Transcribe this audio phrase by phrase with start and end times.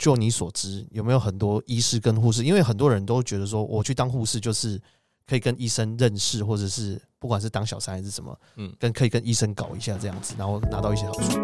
[0.00, 2.42] 就你所知，有没有很多医师跟护士？
[2.42, 4.80] 因为很多人都觉得说，我去当护士就是
[5.26, 11.38] 可以跟医生认识，或者是不管是当小三还是什么，嗯，跟可以跟医生搞一下这样子，然后拿到一些好处。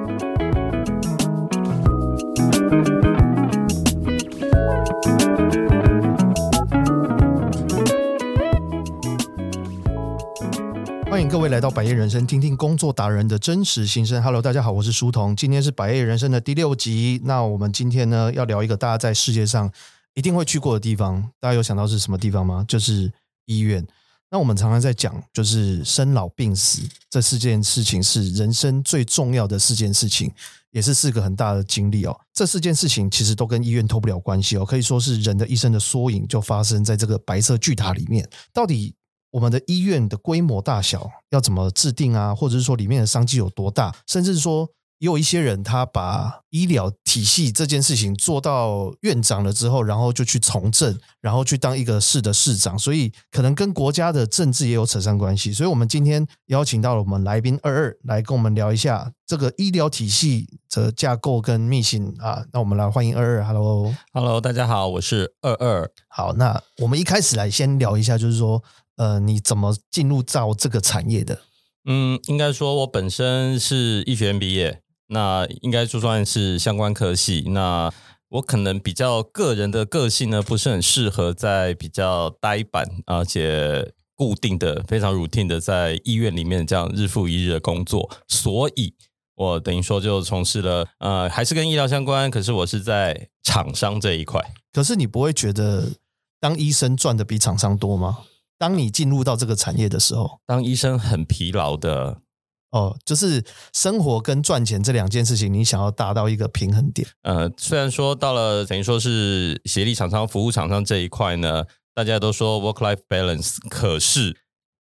[11.16, 14.22] 欢迎各位来到百业人生，听听工作达人的真实心声。
[14.22, 17.18] Hello，大家好，我是书童，今天是百业人生的第六集。
[17.24, 19.72] 那我们今天呢，要聊一个大家在世界上
[20.12, 21.22] 一定会去过的地方。
[21.40, 22.62] 大家有想到是什么地方吗？
[22.68, 23.10] 就是
[23.46, 23.82] 医院。
[24.30, 30.30] 那我们常常在讲，就是生老病死这四件事情是人生最重要的四件事情，
[30.70, 32.14] 也是四个很大的经历哦。
[32.34, 38.28] 这四件事情其实都跟医院脱不了关系哦，可以说是人的一生的缩影，就发生在这个白色巨塔里面。
[38.52, 38.94] 到底？
[39.36, 42.34] 我们的医院的规模大小要怎么制定啊？
[42.34, 43.94] 或者是说里面的商机有多大？
[44.06, 44.66] 甚至说
[44.98, 55.52] 也有一些人他把医疗体系这件事情做到院长了之后，然后就去从政，然后去当一个市的市长，所以可能跟国家的政治也有扯上关系。
[55.52, 62.42] 所以我们今天邀请到了我们来宾二二来跟我们聊一下这个医疗体系的架构跟密信啊。
[62.54, 65.90] 那我们来欢迎二二，Hello，Hello，大家好，我是二二。
[66.08, 68.64] 好，那我们一开始来先聊一下，就是说。
[68.96, 71.40] 呃，你怎么进入到这个产业的？
[71.84, 77.44] 嗯，应该说，我本身是医学院毕业，那应该就算是相关科系。
[77.48, 77.92] 那
[78.28, 88.94] 我可能比较个人的个性呢，不是很适合在比较呆板而且固定的、非常 routine 的在医院里面这样日复一日的工作，所以
[89.36, 94.42] 我等于说就从事了呃，还是跟医疗相关，可是我是在厂商这一块。
[94.72, 95.92] 可是你不会觉得
[96.40, 98.18] 当医生赚的比厂商多吗？
[98.58, 102.22] 当你进入到这个产业的时候，当医生很疲劳的
[102.70, 107.06] 哦，就是生活跟赚钱这两件事情，你想要达到一个平衡点。
[107.22, 114.36] 呃，虽然说到了等于说是协力厂商、服务厂商这一块呢，大家都说 work-life balance，可是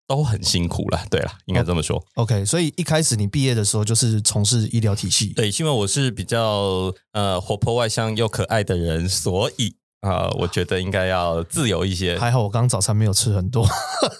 [0.07, 1.05] 都很辛苦了。
[1.09, 2.03] 对了，应该这么说。
[2.16, 5.33] OK，所以一开始你毕业的时候就是从事医疗体系。
[5.33, 9.75] 对，因为我是比较呃活泼外向又可爱的人，所以。
[10.03, 12.19] 啊，我觉得应该要自由一些。
[12.19, 13.66] 还好我刚刚早餐没有吃很多，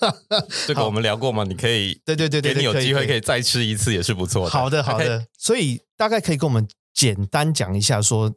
[0.66, 1.44] 这个我们聊过嘛？
[1.44, 4.50] 你可以，对对对对，你有机会可以再吃一次也是不错的。
[4.50, 8.34] 好的好的，所以大概可以跟我们简单讲一下，说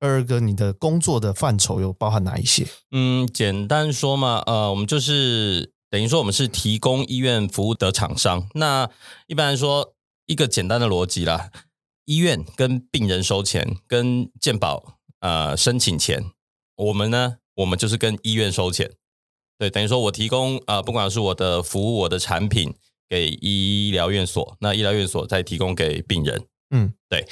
[0.00, 2.66] 二二哥你的工作的范畴有包含哪一些？
[2.90, 8.46] 嗯，简单说嘛，呃，我们就是等于说我们是提供医院服务的厂商。
[8.54, 8.90] 那
[9.28, 9.94] 一般来说，
[10.26, 11.50] 一个简单的逻辑啦，
[12.04, 16.22] 医院跟病人收钱，跟健保呃申请钱。
[16.82, 18.90] 我们呢，我们就是跟医院收钱，
[19.56, 22.74] 对，等于说我提供啊，不管是我的服务、我的产品
[23.08, 27.28] 给医疗院所，那医疗院所再提供给病人，嗯，对，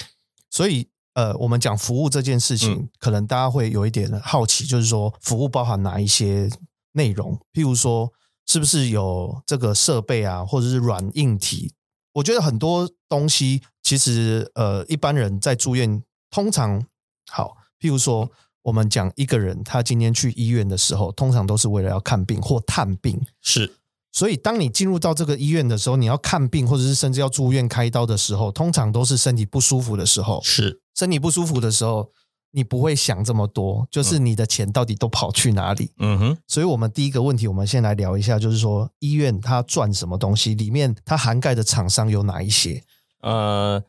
[0.50, 6.48] 所以呃，我们讲服务这件事情，可能大家会有一点好奇，就是说服务包含哪一些
[6.92, 7.36] 内容？
[7.52, 8.12] 譬如说，
[8.46, 11.72] 是不是有这个设备啊，或者是软硬体？
[12.12, 16.00] 我觉得很多东西其实呃，一般人在住院
[16.30, 16.86] 通常
[17.28, 18.30] 好，譬如说。
[18.62, 23.20] 我们讲一个人，他今天去医院的时候，通常都是为了要看病或探病。
[23.40, 23.72] 是，
[24.12, 30.40] 所以当你进入到这个医院的时候，你要看病，或者是甚至要住院开刀的时候，通常都是身体不舒服的时候。
[30.42, 32.10] 是，身体不舒服的时候，
[32.50, 35.92] 你不会想这么多，就是你的钱到底都跑去哪里？
[35.98, 36.36] 嗯哼。
[36.46, 40.54] 所以，我们第一个问题，我们先来聊一下，就是说医院它赚什么东西？
[40.54, 42.82] 里面它涵盖的厂商有哪一些？
[43.22, 43.82] 呃，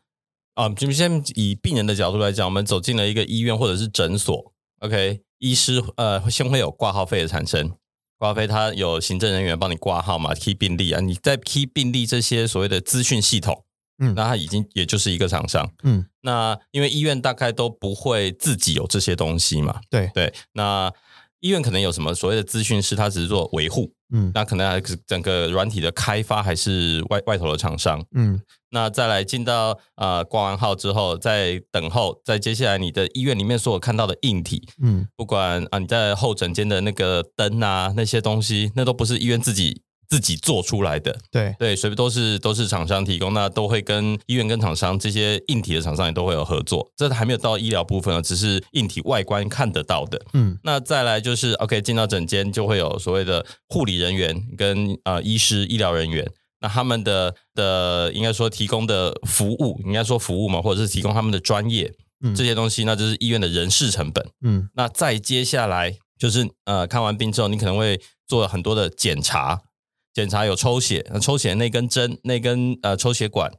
[0.53, 4.53] 啊，就先以病人的角度来讲，我们走进了一个医院或者是诊所。
[4.81, 7.71] OK，医师呃，先会有挂号费的产生，
[8.17, 13.63] 挂号费它有行政人员帮你挂号嘛，key 病历啊，你在 key 病历这些所谓的资讯系统，
[13.99, 20.91] 嗯，那它已经也就是一个厂商，嗯，那因为医院大概都不会自己有这些东西嘛，对对，那
[21.41, 23.93] 医院可能有什么所谓的资讯师，他只是做维护。
[24.11, 28.03] 嗯，那可能还是整个软体的开发还是外外头的厂商。
[28.13, 28.39] 嗯，
[28.69, 39.81] 那再来进到呃挂完号之后，再等候，在接下来你的医院里面所有看到的硬体，嗯，不管啊你在候诊间的那个灯啊那些东西，那都不是医院自己。
[40.11, 46.85] 自己做出来的，对对，随便都是都是厂商提供，那都会跟医院跟厂商这些硬体的厂商也都会有合作。
[46.97, 50.21] 这还没有到医疗部分啊，只是硬体外观看得到的。
[50.33, 56.29] 嗯，那再来就是 OK，进到诊间就会有所谓的护理人员跟呃医师医疗人员，
[56.59, 61.89] 那他们的的应该说提供的服务，应该说服务嘛，或者是提供他们的专业
[62.35, 64.27] 这些东西，那就是医院的人事成本。
[64.41, 67.97] 嗯，那再接下来就是呃看完病之后，你可能会
[68.27, 69.61] 做很多的检查。
[70.13, 73.51] 检查有抽血，那抽血那根针、那根呃抽血管，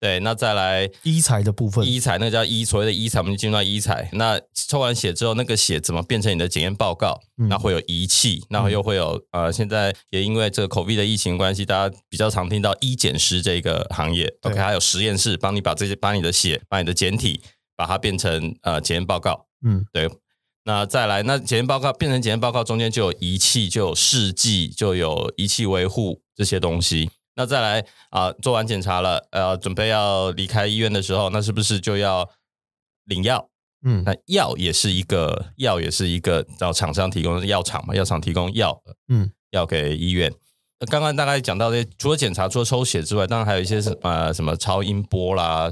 [0.00, 4.08] 对，那再来医材的部分，医材那叫医，所谓的医材，我们就进入到医材。
[4.12, 7.20] 那抽完血之后，那个血怎么变成你的检验报告？
[7.36, 14.30] 那会有仪器，然后又会有呃，现在也因为这个 COVID 的疫情关系，大家比较常听到医检师这个行业。
[14.42, 17.40] OK，还有实验室帮你把这些，把你的血，把你的检体，
[17.76, 19.46] 把它变成呃检验报告。
[19.66, 20.10] 嗯，对。
[20.64, 27.10] 那再来，那检验报告变成检验报告，中间就有仪器，就有试剂，就有仪器维护这些东西。
[27.36, 32.28] 那再来啊，做完检查了，呃，准备要离开医院的时候，那是不是就要
[33.04, 33.48] 领药？
[33.84, 40.32] 嗯，那药也是一个药，也是一个找厂商提供的药厂嘛，药厂提供药，嗯，药给医院。
[40.90, 45.70] 刚刚大概讲到这，除了检查、除了抽血之外，当然还有一些什呃什么超音波啦、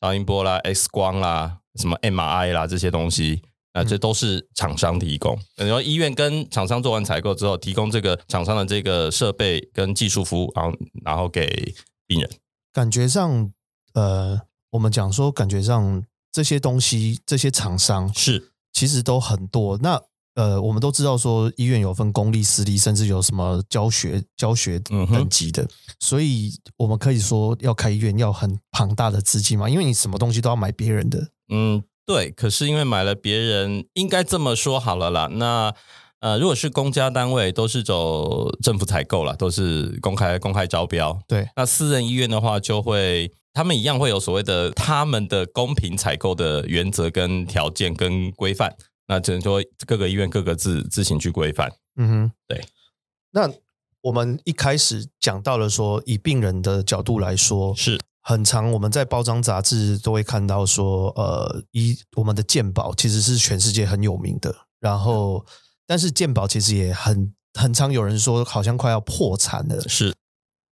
[0.00, 3.42] 超音波啦、X 光啦、什么 MRI 啦这些东西。
[3.72, 11.74] 啊，这都是厂商提供，然后医院跟厂商做完采购之后，提供这个厂商的这个设备跟技术服务，然后然后给
[12.06, 12.28] 病人。
[12.72, 13.52] 感觉上，
[13.92, 19.78] 呃，我们讲说，感觉上这些东西，这些厂商是其实都很多。
[19.78, 20.00] 那
[20.34, 25.68] 呃，我们都知道说，医院有分公立、私立，甚至有什么教学教学等级的，
[26.00, 31.82] 所以我们可以说要开医院要很庞大的资金嘛，因为你什么东西都要买别人的，嗯。
[32.08, 35.26] 对，可是因为买了别人，应该这么说好了啦。
[35.30, 35.74] 那
[36.20, 41.20] 呃，如果是公家单位，都是走政府采购了，都是公开公开招标。
[41.28, 48.74] 对，那私人医院的话，就会他们一样会有所谓的他们的公平采购的原则跟条件跟规范。
[49.06, 51.70] 那只能说各个医院各个自自行去规范。
[51.96, 52.64] 嗯哼，对。
[53.32, 53.52] 那
[54.00, 58.00] 我们一开始讲到了说，以病人的角度来说，是。
[58.28, 64.54] 很长，我们在包装杂志都会看到说，呃，一我们的健保其实是全世界很有名的。
[64.80, 65.46] 然后，
[65.86, 69.80] 但是健保其实也很很常有人说，好像快要破产了。
[69.88, 70.14] 是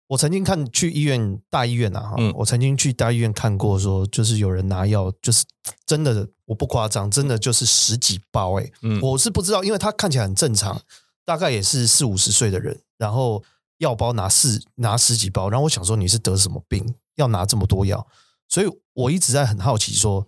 [0.08, 5.44] 我曾经看去医院大医院啊，哈，我曾经去大医院看过，说就是有人拿药，就是
[5.84, 10.81] 真的，我不夸张，真的就是十几包，哎，嗯，我是不知道，因为他看起来很正常，
[11.26, 13.44] 大概也是四五十岁的人，然后
[13.76, 16.94] 药包拿四拿十几包，然后我想说你是得什么病？
[17.17, 18.06] 要拿这么多药，
[18.49, 20.26] 所以我一直在很好奇，说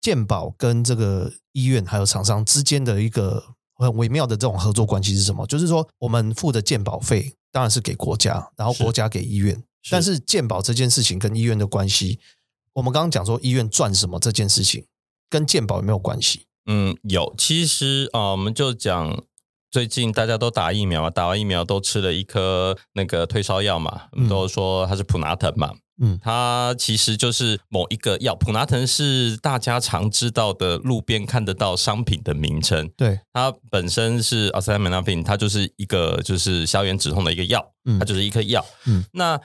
[0.00, 5.46] 健保跟这个医院还有厂商之间的一个很微妙的这种合作关系是什么？
[5.46, 12.20] 就是说，我们付的健保费当然是给国家，然后国家给医院，但是健保这件事情跟医院的关系，
[12.74, 14.86] 我们刚刚讲说医院赚什么这件事情
[15.28, 16.46] 跟健保有没有关系？
[16.66, 17.34] 嗯，有。
[17.38, 19.24] 其实啊，我们就讲。
[19.70, 25.72] 最近大家都打疫苗嘛，打完疫苗都吃了一颗那个退烧药嘛，都说它是普拿疼嘛。
[26.02, 32.90] 嗯，它其实就是某一个药，普拿疼是大家常知道的路边看得到商品的名称。
[32.96, 38.64] 对，它本身是阿司匹林，它就是一个就是消炎止痛的一个药，它就是一颗药。
[38.86, 39.38] 嗯，那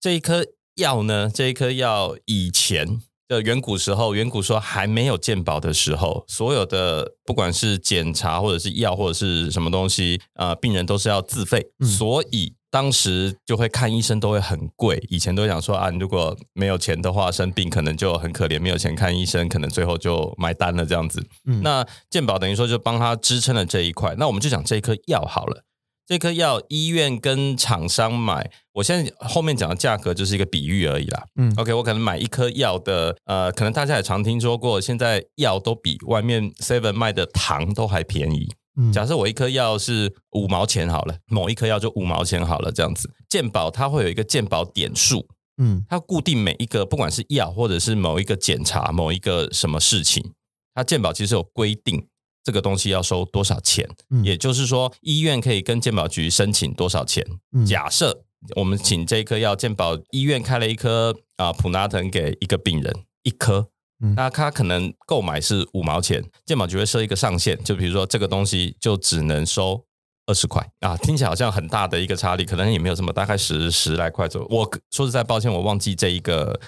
[0.00, 0.44] 这一颗
[0.76, 3.00] 药呢，这一颗药以前。
[3.28, 15.02] 的远古时候，远古说还没有鉴宝的时候，所有的不管是检查或者是药或者是什么东西，呃，病人都是要自费，所以当时就会看医生都会很贵。
[15.08, 21.24] 以前都想说啊，如果没有钱的话，生病可能就很可怜，没有钱看医生，可能最后就买单了这样子。
[21.62, 24.14] 那鉴宝等于说就帮他支撑了这一块。
[24.18, 25.64] 那我们就讲这一颗药好了。
[26.06, 31.24] 这颗药医院跟厂商买，我现在后面讲的价格就是一个比喻而已啦。
[31.36, 38.52] 嗯，OK，我可能买一颗药的，呃，可能大家也常听说过，现在药都比外面 Seven 卖的糖都还便宜。
[38.76, 43.10] 嗯，假设我一颗药是五毛钱好了，某一颗药就五毛钱好了，这样子。
[43.28, 50.32] 健保它会有一个健保点数，嗯，它固定每一个不管是药或者是某一个检查某一个什么事情，
[50.74, 52.06] 它健保其实有规定。
[52.44, 53.88] 这个东西要收多少钱？
[54.22, 57.24] 也就是说，医院可以跟健保局申请多少钱？
[57.66, 58.22] 假设
[58.54, 63.66] 我们请这颗药，健保医院开了一颗啊普拿疼给一个病人一颗，
[64.14, 69.82] 那他可能购买是五毛钱，健保局会设一个上限，就比如说这个东西就只能收
[70.26, 74.48] 二十块啊，听起来好像很大的一个差异，可能也没有什么大概十十来块左右。
[74.50, 76.60] 我说实在抱歉，我忘记这一个。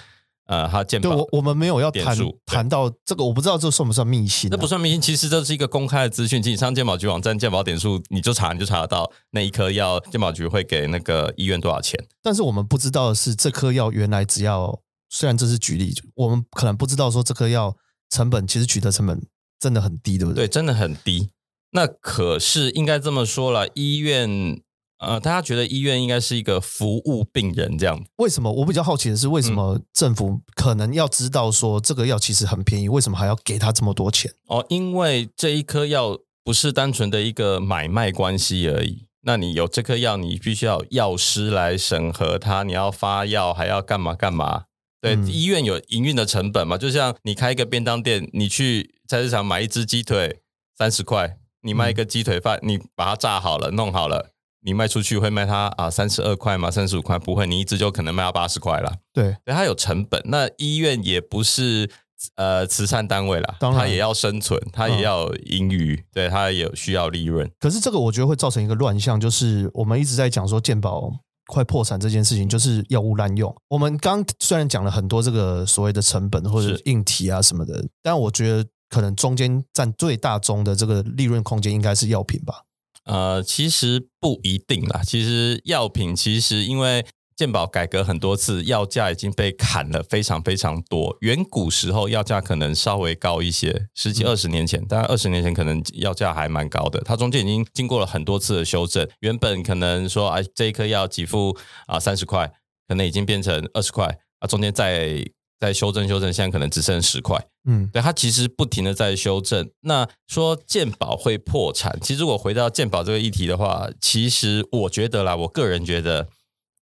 [0.47, 4.49] 呃，他健保，我我们没有要谈谈到这个，我不知道这算不算密信？
[4.49, 6.41] 那不算密信，其实这是一个公开的资讯。
[6.41, 12.01] 你上健保局网站健保点数，你就查，你就查得到那一颗药，健保局会给那个医院多少钱。
[12.23, 17.75] 但是我们不知道的是，这颗药原来只要，虽然这是举例，我们可能不知道说这颗药
[18.09, 19.21] 成本其实取得成本
[19.59, 20.47] 真的很低，对不对？
[20.47, 21.29] 对，真的很低。
[21.71, 24.61] 那可是应该这么说了，医院。
[24.99, 28.03] 呃，大家觉得医院应该是一个服务病人这样？
[28.17, 28.51] 为什么？
[28.51, 34.33] 我比较好奇的是，为什么政府可能要知道说这个药其实很便宜，为什么还要给他这么多钱？
[34.47, 39.05] 哦，因为这一颗药不是单纯的一个买卖关系而已。
[39.21, 44.63] 那你有这颗药，你必须要药师来审核它，你要发药还要干嘛干嘛？
[44.99, 50.39] 对，医院有营运的成本嘛，就像你开一个便当店，你去菜市场买一只鸡腿
[50.75, 54.31] 三十块，你卖一个鸡腿饭，你把它炸好了，弄好了，
[54.67, 56.69] 你卖出去会卖它啊三十二块吗？
[56.69, 57.17] 三十五块？
[57.17, 58.97] 不会，你一只就可能卖到八十块了。
[59.13, 60.21] 对，它有成本。
[60.25, 61.89] 那医院也不是
[62.35, 67.49] 呃慈善单位啦，它也要生存，它也要盈余，对，它也需要利润。
[67.59, 71.11] 可是这个我觉得会造成一个乱象，就是我们一直在讲说健保。
[71.49, 73.55] 快破产这件事情就是药物滥用。
[73.69, 82.63] 我们刚虽然讲了很多这个所谓的成本或者硬体啊什么的，但我觉得可能中间占最大宗的这个利润空间应该是药品吧。
[83.07, 85.01] 呃，其实不一定啦。
[85.03, 87.05] 其实药品其实因为。
[87.37, 91.15] 健保改革很多次，药价已经被砍了非常非常多。
[91.21, 96.99] 远古时候药价可能稍微高一些，十几二十年前，当然二十年前可能药价还蛮高的。
[97.01, 102.51] 它中间已经经过了很多次的修正，原本可能说啊这一颗药给付啊三十块，
[102.87, 105.23] 可能已经变成二十块啊，中间再
[105.59, 107.43] 再修正修正，现在可能只剩十块。
[107.69, 109.69] 嗯，对，它其实不停的在修正。
[109.81, 116.27] 那说健保会破产，其实我回到健保这个议题的话，其实我觉得啦，我个人觉得。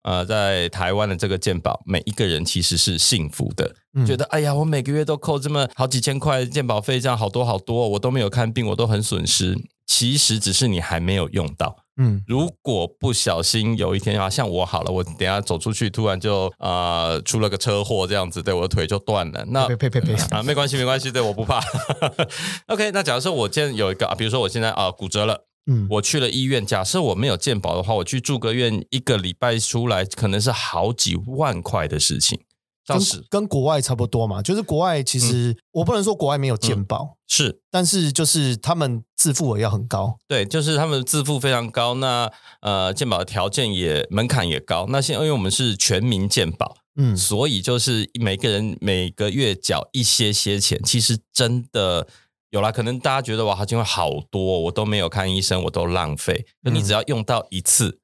[0.03, 3.73] 呃，在台湾的这个健保，每一个人其实是幸福的，
[4.05, 9.57] 觉得哎呀，我每个月都扣这么好几千块健保费，这样好多好多，我都没有看病，我都很损失。
[9.85, 11.77] 其实只是你还没有用到。
[11.97, 19.45] 嗯，如果不小心有一天啊，像我好了，我等下走出去，突然就啊出了个车祸，这样子，对我的腿就断了。
[19.49, 21.61] 那呸呸呸啊，没关系没关系，对，我不怕。
[22.67, 25.45] OK，那假如说我现在有一个啊，比如说我现在啊骨折了。
[25.65, 26.65] 嗯，我去了医院。
[26.65, 32.41] 假设我没有健保的话，我去住个院，一个礼拜出来可能是好几万块的事情。
[32.85, 40.17] 当时跟国外差不多嘛，就是国外其实我不能说国外没有健保，是，但是就是他们自付额要很高。
[40.27, 41.93] 对，就是他们自付非常高。
[41.95, 44.85] 那呃，健保的条件也门槛也高。
[44.89, 52.07] 那现因为我们是全民健保，嗯，所以就是每个人每个月缴一些些钱，其实真的。
[52.49, 56.45] 有啦，可能大家觉得哇，好像会好多，我都没有看医生，我都浪费。
[56.61, 57.97] 那你只要用到一次，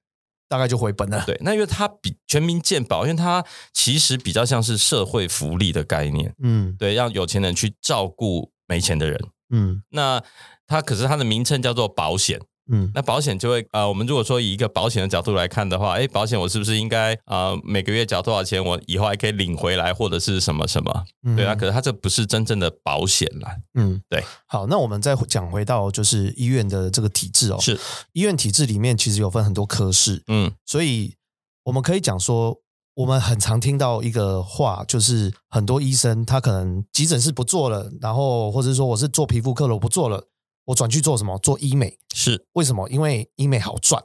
[0.50, 1.24] 大概就回本了。
[1.26, 3.42] 对，那因为它比全民健保，因为它
[3.72, 6.36] 其实比较像是社会福利的概念。
[6.44, 9.18] 嗯，对，让有钱人去照顾没钱的人。
[9.52, 10.22] 嗯，那
[10.68, 12.42] 它可是它的名称叫做保险。
[12.72, 21.04] 嗯，那保险就会呃，我们如果说以一个保险的角度来看的话，哎，保险我是不是应该啊每个月缴多少钱，我以后还可以领回来或者是什么什么？
[21.36, 23.56] 对啊，可是它这不是真正的保险啦。
[23.74, 24.24] 嗯，对。
[24.48, 27.80] 好，那我们再讲回到就是医院的这个体制哦，是
[28.14, 31.16] 医院体制里面其实有分很多科室，嗯，所以
[31.64, 32.56] 我们可以讲说，
[32.96, 40.28] 我们很常听到一个话，就是很多医生他可能急诊室不做了，然后或者说我是做皮肤科了，我不做了。
[40.70, 41.38] 我转去做什么？
[41.40, 42.88] 做医美是为什么？
[42.90, 44.04] 因为医美好赚。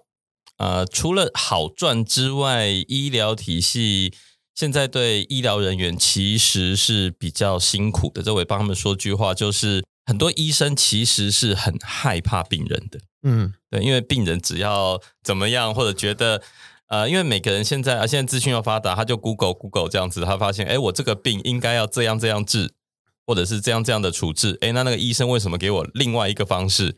[0.56, 4.14] 呃，除了好赚之外，医疗体系
[4.54, 8.23] 现在对医疗人员其实是比较辛苦的。
[8.23, 12.99] 这我帮他们说句话，就是很多医生其实是很害怕病人的。
[13.25, 16.40] 嗯，对，因为病人只要怎么样，或者觉得
[16.88, 22.73] 呃，因为每个人现在啊，现在资讯又发达，他就 Google Google 这样子，他发现哎，我这个病应该要这样这样治。
[23.26, 26.95] 或者是这样这样的处置，哎，那那个医生为什么给我另外一个方式？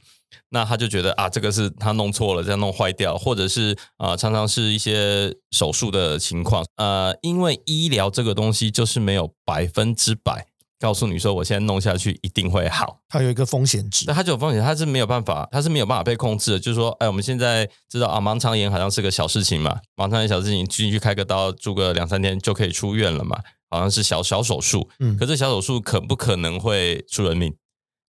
[0.50, 6.64] 那他就觉得啊，这个是他弄错了，这样弄坏掉，或者是啊，常常是一些手术的情况。
[6.76, 10.46] 呃，因为医疗这个东西就是没有百分之百
[10.78, 16.58] 告诉你说，我现在弄下去一定会好，它有一个风险值，那它就有风险，它是没有办法，它是没有办法被控制的。
[16.58, 23.40] 就是说，哎，我们现在知道啊，盲肠炎好像是个小事情嘛，盲肠炎小事情进去开个刀，住个两三天就可以出院了嘛。
[23.70, 27.54] 好像是小小手术，嗯，可是小手术可不可能会出人命？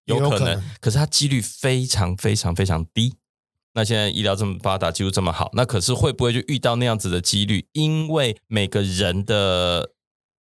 [0.07, 3.15] 有可能，可是它几率非常非常非常低。
[3.73, 7.67] 那现在医疗这么发达，技术这么好，那可是会不会就遇到那样子的几率？
[7.73, 9.91] 因为每个人的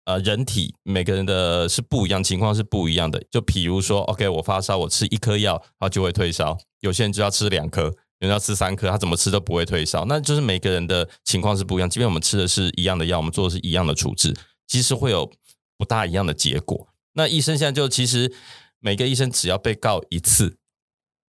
[0.05, 3.23] 呃人体，每个人的是不一样，情况是不一样的。
[3.31, 10.05] 就比如说，OK，我发烧，我吃一颗药，它就会退烧；有些人就要吃两颗，有人要吃三颗，他怎么吃都不会退烧。
[10.07, 11.89] 那就是每个人的情况是不一样。
[11.89, 14.35] 即便我们吃的是一样的药，我们做的是一样的处置。
[14.71, 15.29] 其实会有
[15.77, 16.87] 不大一样的结果。
[17.15, 18.33] 那医生现在就其实
[18.79, 20.59] 每个医生只要被告一次，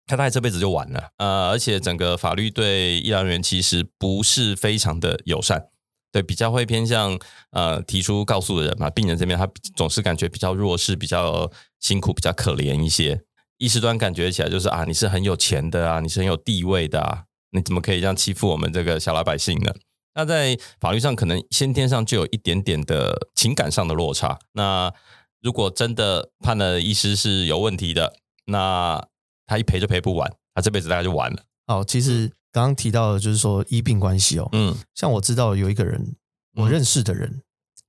[0.07, 1.11] 他大概这辈子就完了。
[1.17, 5.69] 呃，而且整个法律对医疗人员其实不是非常的友善，
[6.13, 7.19] 对比较会偏向
[7.53, 8.91] 呃提出告诉的人嘛。
[8.91, 13.23] 病人这边他总是感觉比较弱势、比较辛苦、比较可怜一些。
[13.57, 19.73] 医师端感觉起来就是啊，你是很有钱的啊，你是很有地位的啊，你怎么可以这样欺负我们这个小老百姓呢？
[20.15, 24.39] 那在法律上可能先天上就有一点点的情感上的落差。
[24.53, 24.93] 那
[25.41, 28.15] 如果真的判了医师是有问题的，
[28.47, 29.03] 那
[29.47, 31.43] 他一赔就赔不完，他这辈子大概就完了。
[31.67, 36.17] 哦，其实刚刚提到的就是说医病关系哦，嗯，像我知道有一个人，
[36.55, 37.43] 我认识的人，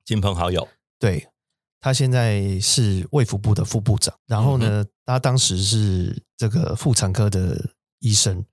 [0.05, 0.67] 亲朋好友，
[0.99, 1.27] 对，
[1.79, 4.13] 他现在是卫福部的副部长。
[4.27, 8.45] 然后呢，他当时是这个妇产科的医生。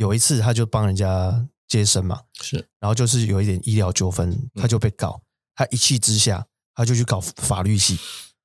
[0.00, 5.22] 有一次，他就帮人家接生嘛，是，然后就是有一点医疗纠纷，他就被告。
[5.54, 7.98] 他一气之下，他就去搞法律系。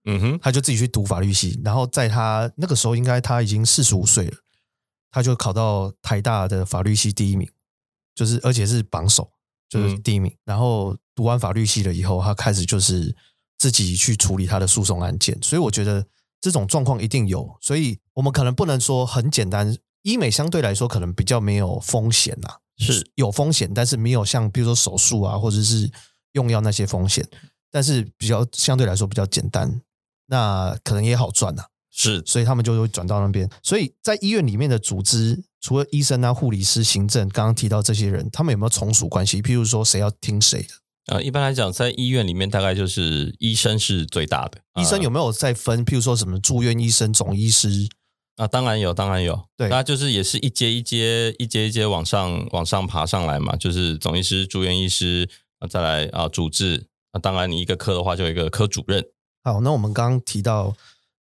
[0.05, 1.59] 嗯哼，他就自己去读法律系。
[1.63, 4.37] 然后在他那个时候，应该他已经四十五岁了，
[5.11, 7.47] 他就考到台大的法律系第一名，
[8.15, 9.31] 就是而且是榜首，
[9.69, 10.35] 就是第一名。
[10.45, 13.15] 然后读完法律系了以后，他开始就是
[13.59, 15.37] 自己去处理他的诉讼案件。
[15.43, 16.07] 所以我觉得
[16.39, 19.77] 这种状况一定有，所以我们可能不能说很简单。
[20.03, 25.89] 医美相对来说可能比较没有风险呐，是有风险，但是没有像比如说手术啊或者是
[26.33, 27.27] 用药那些风险，
[27.71, 29.81] 但是比较相对来说比较简单，
[30.27, 33.49] 那可能也好赚呐，是，所以他们就会转到那边。
[33.61, 39.41] 所以在医院里面的组织，除了医生啊、护理师、行政，刚刚提到这些人，他们有没有从属关系？
[39.41, 40.69] 譬如说谁要听谁的？
[41.07, 44.59] 呃，一般来讲，在医院里面大概就是医生是最大的。
[44.79, 45.83] 医生有没有再分？
[45.85, 47.89] 譬如说什么住院医生、总医师？
[48.37, 59.05] 啊，当然有，当然有，对，那就是也是一阶一阶、一阶一阶往上往上爬上来嘛，就是总医师、住院医师，啊，再来啊主治，那当然你一个科的话就有一个科主任。
[59.43, 60.73] 好，那我们刚刚提到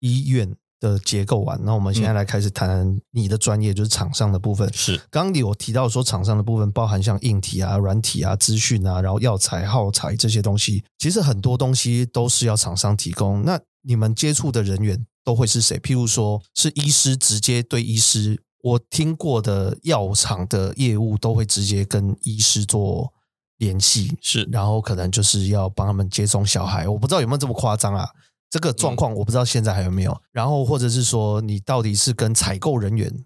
[0.01, 4.73] 医院的结构完，那我们现在来开始谈你的专业，就是厂商的部分。
[4.73, 13.45] 是，刚刚有提到说厂商的部分包含像硬体啊、软体啊、资讯啊，然后药材、耗材这些东西，其实很多东西都是要厂商提供。
[13.45, 15.07] 那你们接触的人员？
[15.25, 15.79] 都会是谁？
[15.79, 23.13] 譬如说是医师直接对医师，我听过的药厂的业务都会直接跟医师做
[23.57, 28.07] 联系，是，然后可能就是要帮他们接送小孩，我不知道有没有这么夸张啊？
[28.51, 30.21] 这个状况我不知道现在还有没有。
[30.31, 33.25] 然后或者是说，你到底是跟采购人员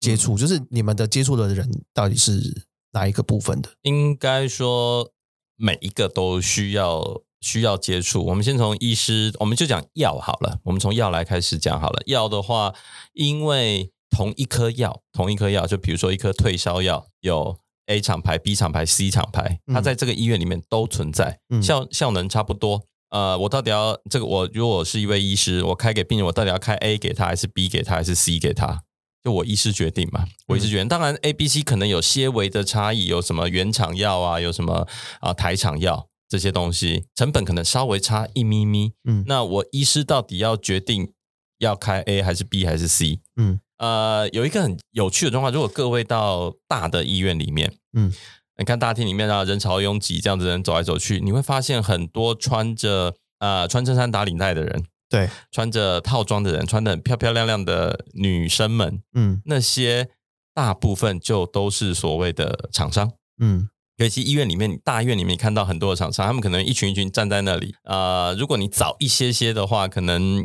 [0.00, 3.70] 接触，就是你们的接触的人到底是哪一个部分的？
[3.82, 5.12] 应该说
[5.56, 7.22] 每一个都需要。
[7.40, 10.58] 需要接触，我们先从医师，我们就讲药好了。
[10.64, 12.02] 我们从药来开始讲好了。
[12.06, 12.74] 药的话，
[13.14, 22.82] 因为同一颗药，同一颗药，就比如说一颗退烧药，有 A 厂牌、B 厂牌、C 厂牌，它在这个医院里面都存在，效效能差不多。
[23.10, 24.26] 呃，我到底要这个？
[24.26, 28.82] 我如果是一位医师，我开给病人，我到底要开 A 给他，还是 B 给他，还是 C 给他？
[29.24, 30.88] 就我医师决定嘛，我医师决定。
[30.88, 34.86] 当然，A、B、C 可能有些微的差异，有什么原厂药啊，有什么
[35.20, 36.06] 啊台厂药。
[36.30, 41.12] 这些东西成本可能稍微差一咪咪，嗯，那我医师到底要决定
[41.58, 43.18] 要开 A 还是 B 还是 C？
[43.34, 48.14] 嗯，呃，有一个很有趣的状况，如果各位到大的医院里面，嗯，
[48.56, 60.08] 你看大厅里面啊人潮拥挤，这样子人走来走去，你会发现很多穿着啊穿衬衫打领带的人，对，穿着套装的人，穿的漂漂亮亮的女生们，嗯，那些
[60.54, 63.68] 大部分就都是所谓的厂商，嗯。
[64.00, 67.74] 尤其医院里面，大医院里面看到很多的厂商，他们可能一群一群站在那里。
[67.84, 70.42] 呃，如果你早一些些的话，可能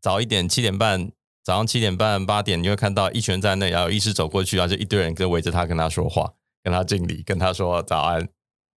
[0.00, 1.10] 早一点，七点半，
[1.44, 8.26] 早上七点半八点，你会看到一群人在那，然后医师走过去，然后就一堆人跟围着他跟他说话，跟他敬礼，跟他说早安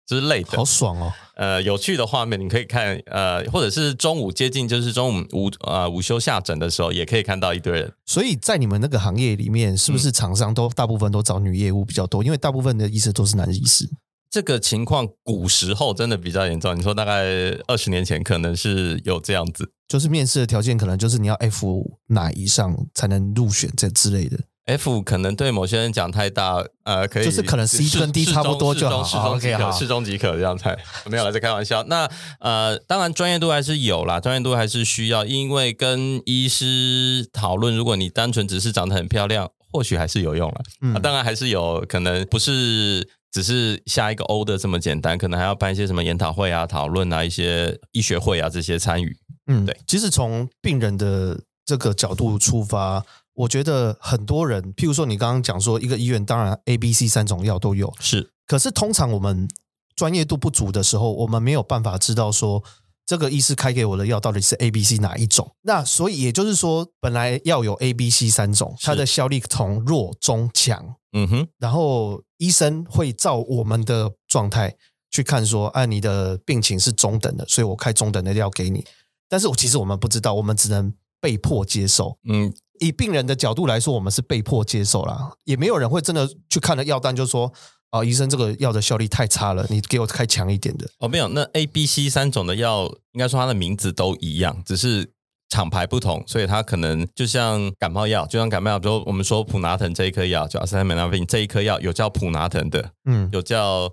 [0.07, 0.57] 之类的。
[0.57, 1.13] 好爽哦！
[1.35, 7.93] 呃，有趣的画面你可以看，呃，或者是中午接近就是中午午呃午休下诊的时候，也可以看到一堆人。
[8.07, 12.23] 所以在你们那个行业里面，是不是厂商都大部分都找女业务比较多？
[12.23, 13.87] 因为大部分的医生都是男医师。
[14.35, 16.77] 这个情况古时候真的比较严重。
[16.77, 17.23] 你说大概
[17.67, 24.37] 二十年前可能是有这样子，就是面试的条件可能就是你要 F 哪以上才能入选这之类的。
[24.65, 31.81] F 可能对某些人讲太大，呃，可以就是可能 C 跟 D 差不多就好，适中即可，适中即可这样才没有了，在开玩笑。
[31.83, 40.61] 那呃，当然专业度还是有啦，专业度还是需要，因为跟医师讨论，如果你单纯只是长得很漂亮，或许还是有用了。
[40.81, 43.07] 嗯，当然还是有可能不是。
[43.35, 49.13] 只是下一个 O 的这么简单，可能还要办一些什么研讨会啊、讨论啊、一些医学会啊这些参与。
[49.47, 49.77] 嗯，对。
[49.85, 58.31] 其实从病人的这个角度出发，我觉得很多人，譬如说你刚刚讲说一个医院，当然 A、B、C 三种药都有，是。
[58.47, 59.49] 可是通常我们
[59.97, 62.63] 专业度不足的时候，我们没有办法知道说
[63.05, 65.55] 这个医师开给我的药到底是 A、B、C 哪一种。
[65.61, 70.95] 那所以也就是说，本来要有 A、B、C 三种，它的效力从弱中强。
[71.13, 74.75] 嗯哼，然后医生会照我们的状态
[75.09, 78.83] 去看，说，哎，你的病情是中等的，所以我开中等的药给你。
[79.29, 82.17] 但是，我其实我们不知道，我们只能被迫接受。
[82.27, 87.53] 嗯，以病人的角度来说，我们是被迫接受啦，也没有人会真的去看了药单就说，
[87.89, 90.89] 啊，医生这个药的效力太差了，你给我开强一点的。
[90.99, 95.11] 哦，没有，那 A、B、C 三种的药，应该说它的名字都一样，只是。
[95.47, 103.89] 厂牌不同，所以它可能就像感冒药，就像感冒药，比如我们说普拿疼这一颗药叫阿司匹林，这一颗药有叫普拿疼的，嗯，有叫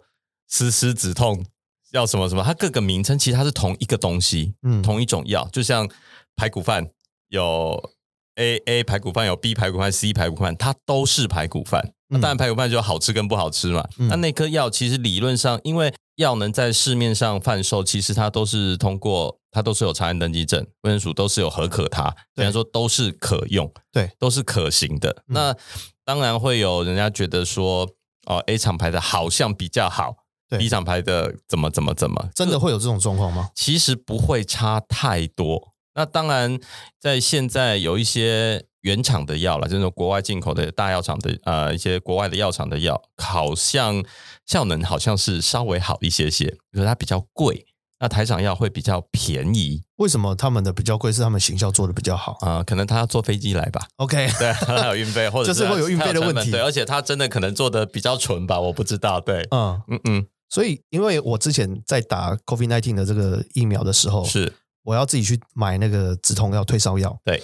[0.48, 1.44] 丝丝止痛
[1.92, 5.86] 要什么什么，它各个名称其实它是同一个东西，嗯，同一种药，就像
[6.34, 6.88] 排骨饭
[7.28, 7.92] 有
[8.36, 11.92] A A 排骨饭，有 B 排骨饭，C 排骨饭，它都是排骨饭。
[12.12, 13.82] 那当然排骨饭就好吃跟不好吃嘛。
[13.96, 25.22] 那那颗药其实理论上，因为药能在市面上贩售，其实它都是通过，它都是有查验登记证，卫生署都是有核可它，虽然说都是可用，对，都是可行的。
[25.26, 25.56] 那
[26.04, 27.88] 当然会有人家觉得说，
[28.26, 30.16] 哦，A 厂牌的好像比较好
[30.58, 33.48] ，B 厂牌的怎么怎么怎么，真的会有这种状况吗？
[33.54, 35.72] 其实不会差太多。
[35.94, 36.58] 那当然，
[37.00, 44.04] 在现在有一些原厂的药了，就是国外进口的大药厂的呃一些国外的药厂的药，好像
[44.46, 47.66] 效能好像是稍微好一些些，可是它比较贵。
[48.00, 51.12] 那台厂药会比较便宜，为什么他们的比较贵？
[51.12, 52.60] 是他们行销做的比较好啊？
[52.64, 56.50] 可能他要坐飞机来吧？OK， 对，他有运费，或者就是会有运费的问题。
[56.50, 58.58] 对，而且他真的可能做的比较纯吧？
[58.58, 59.20] 我不知道。
[59.20, 60.26] 对，嗯嗯嗯。
[60.48, 64.52] 所以，因为我之前在打 COVID nineteen 的这个疫苗的时候，是。
[64.82, 67.16] 我要自己去买那个止痛药、退烧药。
[67.24, 67.40] 对，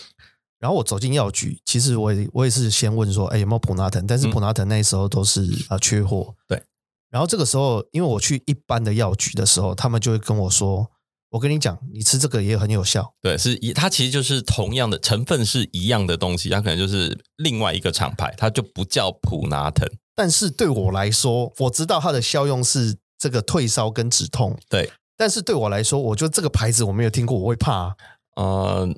[0.59, 4.05] 然后我走进药局，其实我也我也是先问说，哎，有没有普拿疼？
[4.07, 6.35] 但是普拿疼那时候都是啊缺货。
[6.49, 6.63] 对，
[7.11, 10.87] 然后这个时候，因为我去一般的药局的时候，他们就会跟我说，
[11.31, 13.15] 我跟你讲，你吃这个也很有效。
[13.21, 19.89] 对，是一，它其实就是同样的成分是一样的东西，它可能就是另外一个厂牌，它就不叫普拿疼。
[20.17, 24.59] 但是对我来说，我知道它的效用是这个退烧跟止痛。
[24.69, 24.91] 对。
[25.17, 27.97] 但是对我来说，我觉得这个牌子我没有听过，我会怕。
[28.37, 28.89] 呃，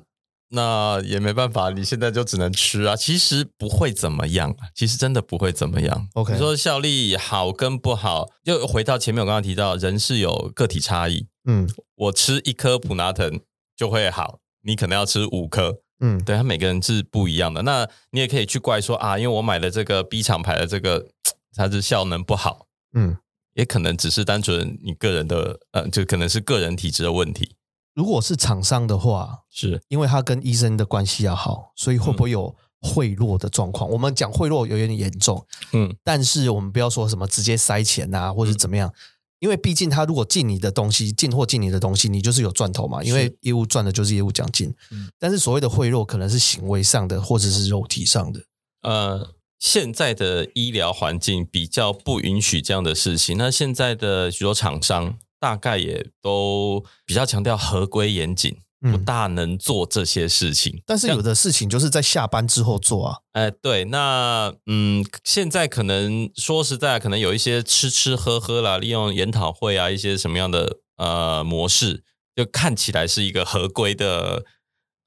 [0.51, 2.95] 那也没办法，你现在就只能吃啊。
[2.95, 6.07] 其实不会怎么样，其实真的不会怎么样。
[6.13, 11.27] OK，你说效力好跟不好，又回到前面我刚刚提到，人是有个体差异。
[11.45, 13.39] 嗯，我吃一颗普拿疼
[13.75, 15.79] 就会好，你可能要吃五颗。
[15.99, 17.61] 嗯，对他每个人是不一样的。
[17.61, 21.07] 那你也可以去怪说啊，因为我买的这个 B 厂牌的这个，
[21.55, 22.67] 它是效能不好。
[22.93, 23.17] 嗯。
[23.53, 27.53] 也可能只是单纯你个人的，呃，就可能是个人体质的问题。
[27.93, 33.89] 如果是厂商的话，是因为他跟医生的关系要好，所以会不会有贿赂的状况？
[33.89, 38.93] 我们讲贿赂有点严重，嗯，但是我们不要说什么直接塞钱啊，或者怎么样，
[39.39, 44.73] 因为毕竟他如果进你的东西，进货进你的东西，你就是有赚头嘛，因为业务赚的就是业务奖金。
[45.19, 48.41] 但是所谓的贿赂，可能是行为上的，或者是肉体上的，
[48.83, 49.35] 呃。
[49.61, 60.81] 现在的医疗环境比较不允许这样的事情，那现在的许多厂商大概也都比较强调合规严谨，不大能做这些事情。
[60.85, 63.17] 但是有的事情就是在下班之后做啊。
[63.33, 72.03] 哎，对，那嗯，现在可能说实在，可能有一些吃吃喝喝啦，利用研讨会啊，一些什么样的呃模式，
[72.35, 74.45] 就看起来是一个合规的。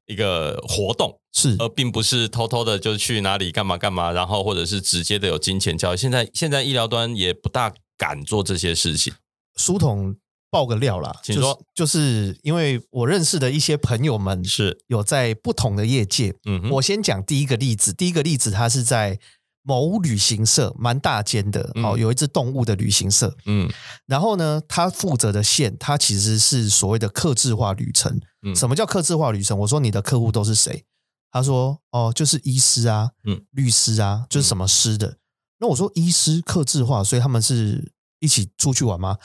[0.07, 5.97] 一个活动是，而并不是偷偷的就去哪里干嘛干嘛，然后或者是直接的有金钱交易。
[5.97, 9.14] 现在现在医疗端也不大敢做这些事情。
[9.57, 10.14] 书童
[10.55, 16.33] 爆个料啦，请说，就是因为我认识的一些朋友们是有在不同的业界。
[16.47, 19.19] 嗯，我先讲第一个例子，第一个例子他是在。
[19.67, 23.67] 某旅行社蛮大间的，哦有一只动物的旅行社，嗯，
[24.05, 28.21] 然后呢，他负责的线，他其实是所谓的客制化旅程。
[28.43, 29.59] 嗯，什么叫客制化旅程？
[29.61, 30.85] 我说你的客户都是谁？
[31.31, 35.17] 他说哦，就是医师啊，嗯，律师啊，就是什么师的。
[35.59, 37.90] 那我说医师客制化，所以他们是
[38.21, 39.17] 一起出去玩吗？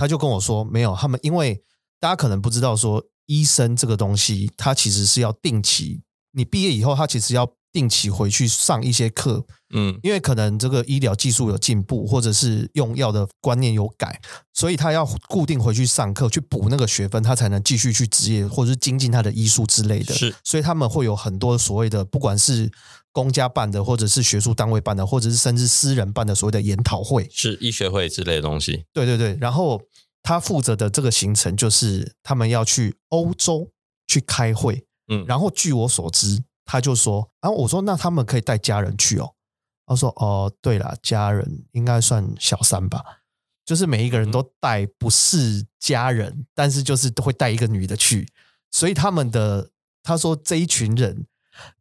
[0.00, 1.62] 他就跟我说没有，他们因为
[2.00, 6.00] 大家可能不知道，说医生这个东西，他其实是要定期，
[6.32, 7.46] 你毕业以后，他其实要。
[7.72, 14.20] 定期回去上一些课，嗯，因为可能这个医疗技术有进步，或者是用药的观念有改，
[14.52, 20.12] 所以他要固定回去上课，去补那个学分，他才能继续去职业或者是精进他的医术之类的。
[20.14, 22.68] 是，所以他们会有很多所谓的，不管是
[23.12, 28.84] 公家办的，或者是学术单位办的，或者是甚至私人办的所谓的研讨会，是医学会之类的东西。
[28.92, 29.80] 对对对，然后
[30.24, 33.70] 他负责的这个行程就是他们要去欧洲
[34.08, 36.42] 去开会，嗯，然后据我所知。
[36.64, 39.34] 他就说，然后我说，那他们可以带家人去哦。
[39.86, 43.02] 他说，哦，对了，家人应该算小三吧，
[43.64, 48.28] 就是每一个人都带不是家人，但是就是都会带一个女的去，
[48.70, 49.70] 所以他们的
[50.04, 51.26] 他说这一群人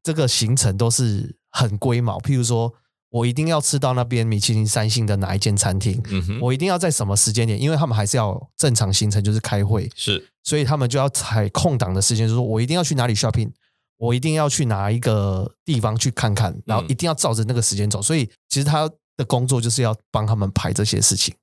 [0.02, 2.74] 这个行程都是很龟毛，譬如说
[3.12, 6.02] 我一定要吃到那边米其林三星的哪一间餐厅，
[6.42, 13.52] 我一定要在什么时间点，因为他们还是要正常行程，就是开会，是，所以他们就要踩空档的时间，就说我一定要去哪里 shopping。
[14.00, 18.02] 我一定要去哪一个地方去看看，然后一定要照着那个时间走。
[18.02, 21.36] 所以其实他的工作就是要帮他们排这些事情，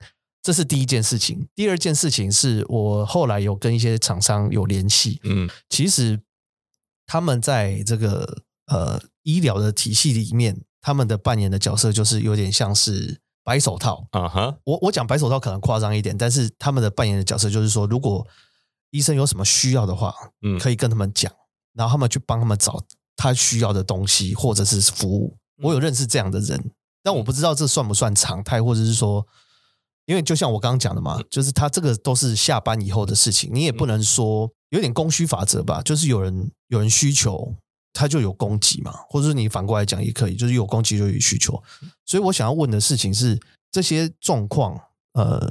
[0.42, 1.46] 这是第一件事情。
[1.54, 6.18] 第二件事情是我后来有跟一些厂商有联系，嗯，其实
[7.06, 14.06] 他们在这个呃医疗的体系里面，他们的扮演的角色就是有点像是白手套。
[14.12, 18.26] 啊哈，我我讲白手套可能夸张一点，但是他们的扮演的角色就是说，如果
[18.92, 21.30] 医生有什么需要的话，嗯，可以跟他们讲，
[21.76, 22.82] 然后他们去帮他们找
[23.14, 25.36] 他需要的东西或者是服务。
[25.62, 29.26] 我有认识这样的人，但我不知道这算不算常态，或者是说，
[30.06, 37.54] 因为就像我刚刚讲的嘛，就是他这个都是下班以后的事情，你也不能说有点供需法则吧，就是有人有人需求。
[37.98, 41.62] 它就有供给嘛，或者是你反过来讲也可以，就是有供给就有需求。
[42.04, 43.40] 所以我想要问的事情是，
[43.72, 44.78] 这些状况，
[45.14, 45.50] 呃，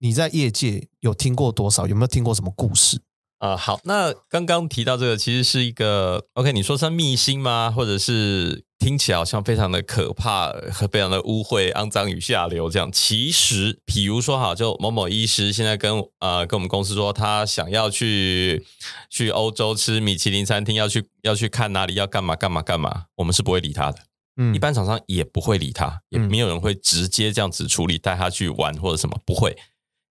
[0.00, 1.86] 你在业界有听过多少？
[1.86, 3.00] 有没有听过什么故事？
[3.38, 7.72] 啊，好，那刚刚提到这个，其实是一个 OK，你说是秘辛吗？
[7.74, 8.64] 或者是？
[8.78, 12.92] 听起来好像非常的可怕和非常的污秽、肮脏与下流这样。
[12.92, 18.66] 其实，比如说哈，就某某医师现在跟呃跟我们公司说，他想要去
[19.08, 23.98] 去欧洲吃米其林餐厅，要去要去看哪里，要干嘛干嘛干嘛，我们是不会理他的。
[24.36, 29.56] 嗯，一般厂商也不会理他，也没有人会直接这样子处理，带他去玩或者什么，不会。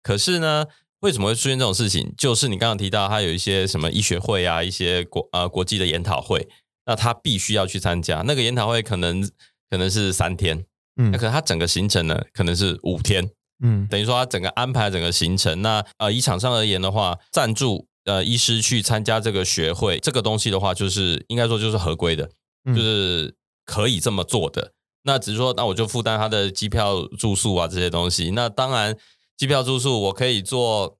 [0.04, 0.66] 可是呢，
[1.02, 2.12] 为什么会出现这种事情？
[2.16, 6.48] 就是你刚刚提到，他有一些什么医学会啊，一些国呃国际的研讨会。
[6.84, 9.22] 那他必须要去参加那个研讨会，可能
[9.70, 10.64] 可能是三天，
[10.96, 13.30] 嗯，那可能他整个行程呢，可能是五天，
[13.62, 15.62] 嗯，等于说他整个安排整个行程。
[15.62, 22.28] 那呃，以厂商而言的话，赞助呃医师去参加这个学会，这个东西的话，就是应该说就是合规的，
[22.66, 23.32] 就是
[23.64, 24.72] 可以这么做的。
[25.04, 28.30] 那只是说，那我就负担他的机票、住宿啊这些东西。
[28.32, 28.96] 那当然，
[29.36, 30.98] 机票、住宿我可以坐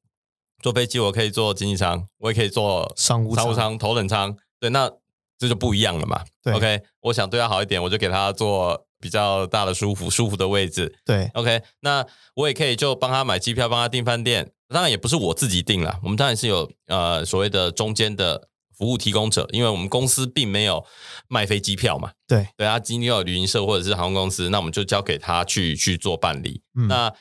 [0.63, 4.37] 坐飞机，我可以坐经济舱，我也可以坐商务商务舱、头等舱。
[4.61, 4.91] 对，那。
[5.39, 6.23] 这就不一样了嘛。
[6.55, 10.97] OK，我想对他好一点，我就给他做比较大的舒服、舒服的位置。
[11.05, 14.53] 对，OK，那我也可以就帮他买机票，帮他订饭店。
[14.69, 18.47] 当然也不是我自己订了，我们当然是有呃所谓的中间的
[18.79, 20.87] 服务提供者，因为我们公司并没有
[21.27, 22.13] 卖飞机票嘛。
[22.29, 26.63] 对，对啊，今天有旅行社或者是航空公司，那我们就交给他去去做办理。
[26.89, 27.13] 那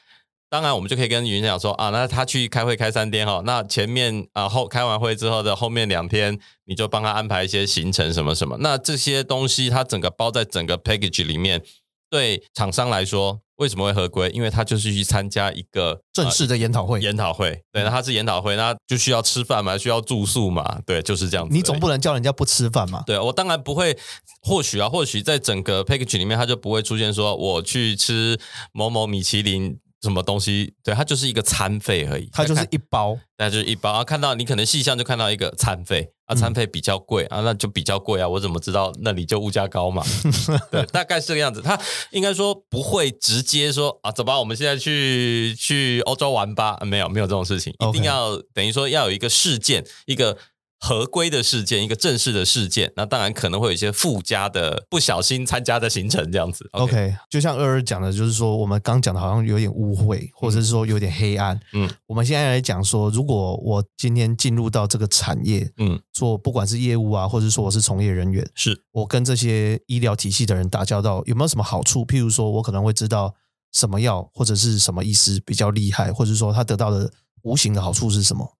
[0.52, 8.58] 当然，我们就可以跟云讲说啊，那他去开会开三天哈，那前面啊后开完会之后的后面两天，你就帮他安排一些行程什么什么。
[8.60, 11.64] 那这些东西他整个包在整个 package 里面，
[12.10, 14.30] 对厂商来说为什么会合规？
[14.32, 21.56] 因为他就是去参加一个正式的研讨会，研讨会对，那他是研讨会，那就需要吃饭嘛，需要住宿嘛，对，就是这样子。
[21.56, 23.02] 你总不能叫人家不吃饭嘛？
[23.08, 23.98] 对我当然不会，
[24.42, 28.38] 或许啊，或许在整个 package 里面，他就不会出现说我去吃
[28.74, 29.80] 某某米其林。
[30.02, 30.74] 什么东西？
[30.84, 33.92] 对，它就是一个餐费而已，它就是一包，那就是一包。
[33.92, 38.28] 啊，看到你可能细项就看到一个餐费啊，餐费比较贵啊，那就比较贵啊。
[38.28, 40.04] 我怎么知道那里就物价高嘛？
[40.72, 41.62] 对，大概是这个样子。
[41.62, 41.80] 他
[42.12, 46.78] 应该说不会直接说啊，走吧，我们现在去去欧洲玩吧。
[46.86, 50.38] 没有，没有这种事情，一定要等于说要有一个事件，一个。
[50.84, 56.68] 合规的事件，一个正式的事件，那当然可能会有一些附加的不小心参加的行程这样子。
[56.72, 61.58] OK，就像二二讲的，就是说我们刚讲的好像有点误会，或者是说有点黑暗。
[61.74, 72.04] 嗯，我们现在来讲说，如果我今天进入到这个产业，嗯，做不管是业务啊，或者说我是从业人员，是我跟这些医疗体系的人打交道，有没有什么好处？
[72.04, 73.36] 譬如说我可能会知道
[73.72, 77.14] 什么药或者是什么医师比较厉害，或者说他得到的
[77.44, 78.58] 无形的好处是什么？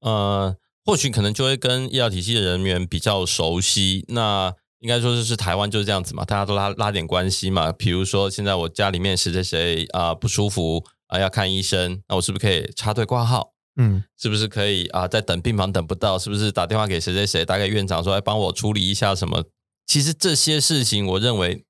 [0.00, 0.56] 呃。
[0.84, 7.70] 或许可能就会跟医疗体系的人员比较熟悉，那应该说就是台湾就是这样子嘛，大家都拉拉点关系嘛。
[7.70, 13.52] 比如说现在我家里面谁谁谁啊不舒服啊要看医生，那我是不是可以插队挂号？
[13.76, 19.44] 嗯，是不是可以啊在等病房等不到，是不是打电话给谁谁谁打给院长说来帮我处理一下什么？
[19.86, 21.64] 其实这些事情我认为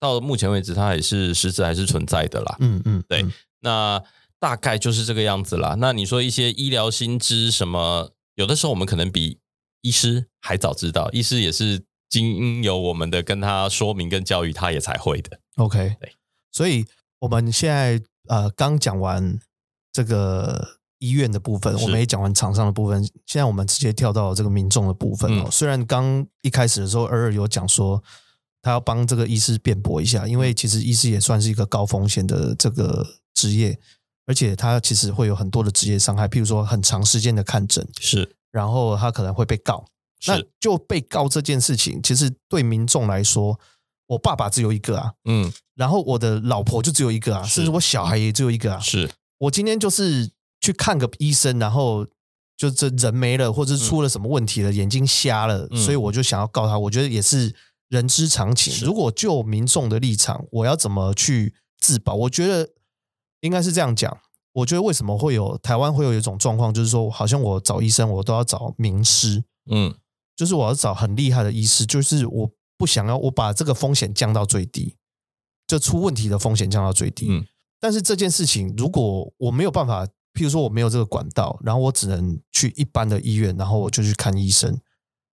[0.00, 2.56] 到目前为止它还是实质还是存在的啦。
[2.58, 3.24] 嗯嗯，对，
[3.60, 4.02] 那
[4.40, 5.76] 大概就是这个样子啦。
[5.78, 8.10] 那你说一些医疗薪资什么？
[8.38, 9.40] 有的时候我们可能比
[9.80, 15.40] 医师还早知道，医师也是经由我们的跟他说明跟教育，他也才会的。
[15.56, 16.12] OK，对，
[16.52, 16.86] 所以
[17.18, 19.40] 我们现在呃刚讲完
[19.92, 25.48] 这个医院的部分，我们也讲完厂商的部分，现在我们直接跳到这个民众的部分哦。
[25.50, 28.00] 虽然刚一开始的时候，偶尔有讲说
[28.62, 33.80] 他要帮这个医师辩驳一下，因为其实医师也算是一个高风险的这个职业。
[34.28, 39.82] 而且他其实会有很多的职业伤害，譬如说很长时间的看诊，是，然后他可能会被告，
[40.26, 43.58] 那就被告这件事情，其实对民众来说，
[44.06, 49.08] 我爸爸只有一个啊，嗯，然后我的老婆就只有一个啊，甚至我小孩也只有一个啊，是。
[49.38, 52.06] 我今天就是去看个医生，然后
[52.54, 57.54] 就这人没了，或者是出了什么问题了，眼睛瞎了，所以我就想要告他，我觉得也是
[57.88, 58.84] 人之常情。
[58.84, 62.14] 如果就民众的立场，我要怎么去自保？
[62.14, 62.68] 我觉得。
[63.40, 64.18] 应该是这样讲，
[64.52, 69.94] 我觉得为什么会有台湾会有一种状况，就是说，好像我找医生，我都要找名师，嗯，
[70.36, 74.96] 就是我要找很厉害的医师，就是我不想要我把这个风险降到最低，
[75.66, 77.26] 就出问题的风险降到最低。
[77.28, 77.44] 嗯，
[77.80, 84.78] 但是这件事情如果我没有办法，譬如说我没有这个管道，然后我只能去一般的医院，然后我就去看医生。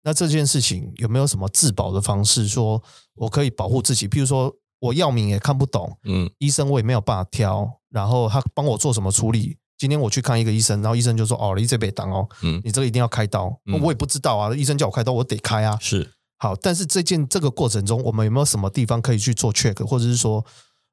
[0.03, 2.49] 那这件事情有没有什么自保的方式？
[2.49, 2.83] 说
[3.15, 9.57] 我可以保护自己，譬如说我药名也看不懂，嗯，医生我也没有办法挑，然后他帮我做什么处理？
[9.76, 13.50] 今天我去看一个医生，然后医生就说：“哦，你这被当哦，嗯，你这个一定要开刀。”
[13.83, 15.79] 我也不知道啊，医生叫我开刀，我得开啊。
[15.81, 20.44] 是好，但是这件这个过程中，我们有没有什么地方可以去做 check，或者是说，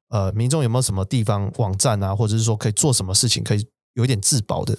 [0.08, 4.76] 呃，民众有没有什么地方网站啊，或者是说可以做什么事情，可以有一点自保的？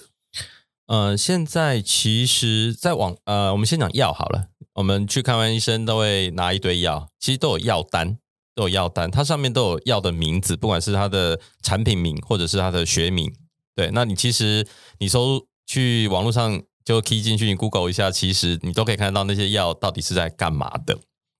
[0.86, 4.46] 呃，现在其实，在网呃，我们先讲药好了。
[4.74, 8.18] 我们去看完医生都会拿一堆药，其实都有药单，
[8.60, 13.32] 都有药单，它上面都有药的名字，不管是它的产品名或者是它的学名。
[13.74, 14.66] 对，那你其实
[14.98, 20.94] 你搜去网络上就 key 进去，你 Google 一下，其实你都可以看到那些药到底是在干嘛的，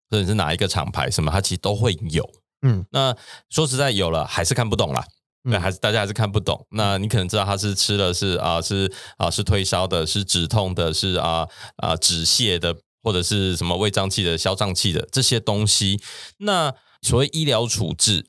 [0.09, 2.27] 或者是哪一个厂牌什么，它其实都会有。
[2.63, 3.15] 嗯，那
[3.51, 5.05] 说实在有了还是看不懂啦，
[5.45, 6.67] 对，还是大家还是看不懂。
[6.71, 16.01] 那你可能知道它是吃了是啊是啊是退烧的，是止痛的，是啊啊止泻的，或者是什么胃胀气的、消胀气的这些东西。
[16.39, 18.27] 那所谓医疗处置，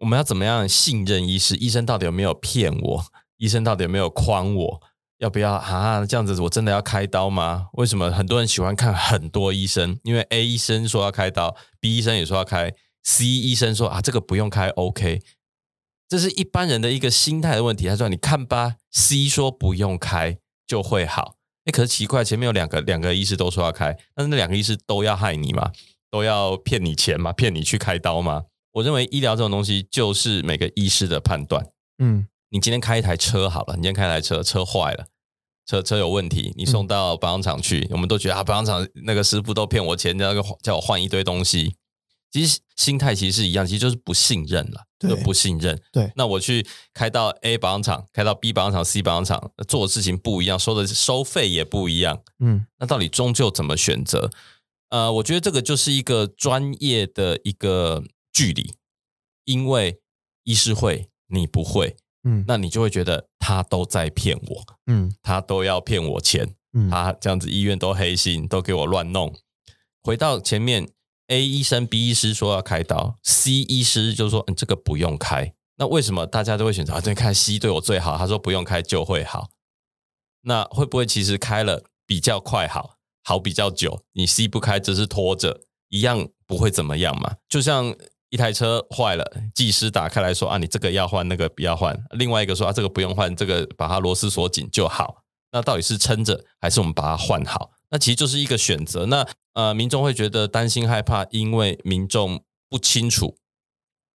[0.00, 1.54] 我们要怎么样信任医师？
[1.56, 3.04] 医生到底有没有骗我？
[3.36, 4.82] 医生到底有没有诓我？
[5.18, 6.06] 要不要啊？
[6.06, 7.68] 这样子我真的要开刀吗？
[7.72, 9.98] 为什么很多人喜欢看很多医生？
[10.04, 15.20] 因为 A 医生说要开刀，B 医生也说要开，C 医生说啊这个不用开，OK。
[16.08, 17.86] 这是一般人的一个心态的问题。
[17.88, 21.34] 他说你看吧，C 说不用开就会好。
[21.64, 25.70] 哎，可是奇怪，前面有两个两个医师都说要开，但是那两个医师都要害你嘛？
[26.10, 27.32] 都要骗你钱嘛？
[27.32, 28.44] 骗你去开刀吗？
[28.72, 31.66] 我认为医疗这种东西就是每个医师的判断。
[31.98, 32.26] 嗯。
[32.50, 35.04] 你今天开一台车好了，你今天开台车，车坏了，
[35.66, 41.74] 车车有问题，你送到保养厂去，我们都觉得啊，保养厂那个师傅都骗我钱，那个叫我换一堆东西。
[42.30, 45.78] 其实心态其实是一样，其实就是不信任了，就不信任。
[45.92, 52.22] 对，那我去开到 A 保养厂，开到 B 保养厂、C 保养厂，做的事情不一样，收的收费也不一样。
[52.38, 54.30] 嗯，那到底终究怎么选择？
[54.90, 58.74] 呃，我觉得这个就是一个专业的一个距离，
[59.44, 60.00] 因为
[60.44, 61.96] 医师会，你不会。
[62.24, 69.32] 嗯，那你就会觉得他都在骗我，嗯，他都要骗我钱，嗯，他这样子医院都黑心，都给我乱弄。
[70.02, 70.90] 回到前面
[71.28, 75.54] ，A 医生、B 医师说要开刀，C 医师就说嗯这个不用开。
[75.76, 77.00] 那为什么大家都会选择啊？
[77.00, 79.50] 对，看 C 对我最好，他说不用开就会好。
[80.42, 82.96] 那会不会其实开了比较快好，
[83.28, 84.00] 好比较久？
[84.14, 85.60] 你吸不开只是拖着，
[85.90, 87.36] 一样不会怎么样嘛？
[87.48, 87.94] 就像。
[88.30, 97.70] 一台车坏了，技师打开来说：“啊，你这个要换，那个不要换。”另外一个说：“啊，这个不用换，这个把它螺丝锁紧就好。”那到底是撑着，还是我们把它换好？
[97.88, 99.06] 那其实就是一个选择。
[99.06, 103.38] 那呃，民众会觉得担心害怕，因为民众不清楚。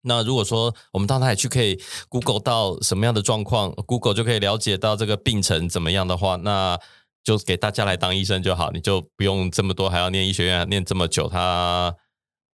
[0.01, 6.77] 那如果说我们到那里去，可以 Google 到什么样的状况，Google 就可以了解到这个病程怎么样的话，那
[7.23, 11.95] 就给大家来当医生就好，你就不用这么多，还要念医学院念这么久，他。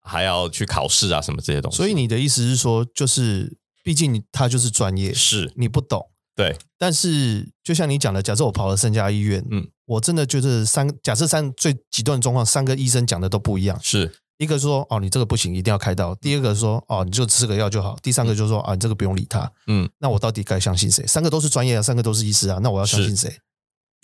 [0.07, 1.79] 还要去考试啊，什么这些东西。
[1.79, 6.11] 所以你的意思是说，就是毕竟他就是专业，是你不懂。
[6.37, 13.81] 对，但是就像你讲的，假设我跑了三家医院，嗯，我真的觉得三假设三最极端的状况，三个医生讲的都不一样。
[13.83, 19.51] 是一个说哦，你这个不行，一定要开刀；第二个说哦，你就吃个药就好；第三个就说啊，你这个不用理他。
[19.69, 21.07] 嗯，那我到底该相信谁？
[21.07, 23.35] 三个都是专业啊，三个都是医师啊，那我要相信谁？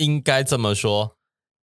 [0.01, 1.17] 应该这么说，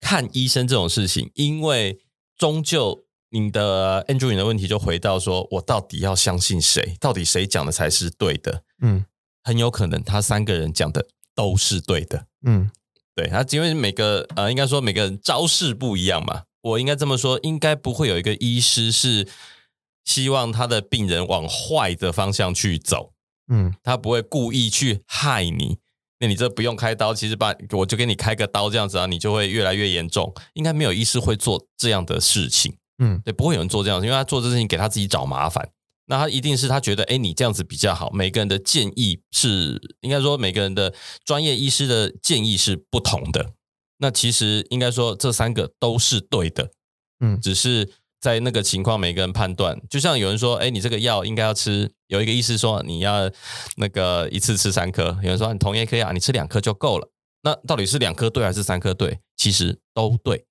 [0.00, 2.00] 看医生这种事情，因为
[2.36, 3.02] 终究。
[3.30, 6.96] 你的 Andrew 你的问题就回到说，我到底要相信谁？
[7.00, 8.62] 到底谁讲的才是对的？
[8.80, 9.04] 嗯，
[9.42, 12.28] 很有可能他三个人讲的都是对的。
[12.46, 12.70] 嗯，
[13.12, 16.44] 对，他因为每个呃，应该说每个人招式不一样嘛。
[16.62, 19.26] 我应该这么说，应该不会有一个医师是
[20.04, 23.14] 希望他的病人往坏的方向去走。
[23.48, 25.78] 嗯，他不会故意去害你。
[26.20, 30.32] 那你这不用开刀，其实把我就给你开个刀这样子啊，你就会越来越严重。
[30.54, 32.76] 应该没有医师会做这样的事情。
[32.98, 35.68] 嗯，对，不会有人做这样，因为他做这事情给他自己找麻烦。
[36.06, 38.10] 那他一定是他觉得，哎，你这样子比较好。
[38.12, 43.52] 每个人的建议是，应该说每个人的专业医师的建议是不同的。
[43.98, 46.70] 那其实应该说这三个都是对的，
[47.20, 47.90] 嗯，只是
[48.24, 49.78] 在那个情况，每个人判断。
[49.90, 53.30] 就像有人说，哎，你这个药应该要吃，有一个医师说你要
[53.76, 57.10] 那个一次吃三颗，有人说你同一颗药你吃两颗就够了。
[57.42, 59.20] 那到底是两颗对还是三颗对？
[59.36, 60.46] 其实都对，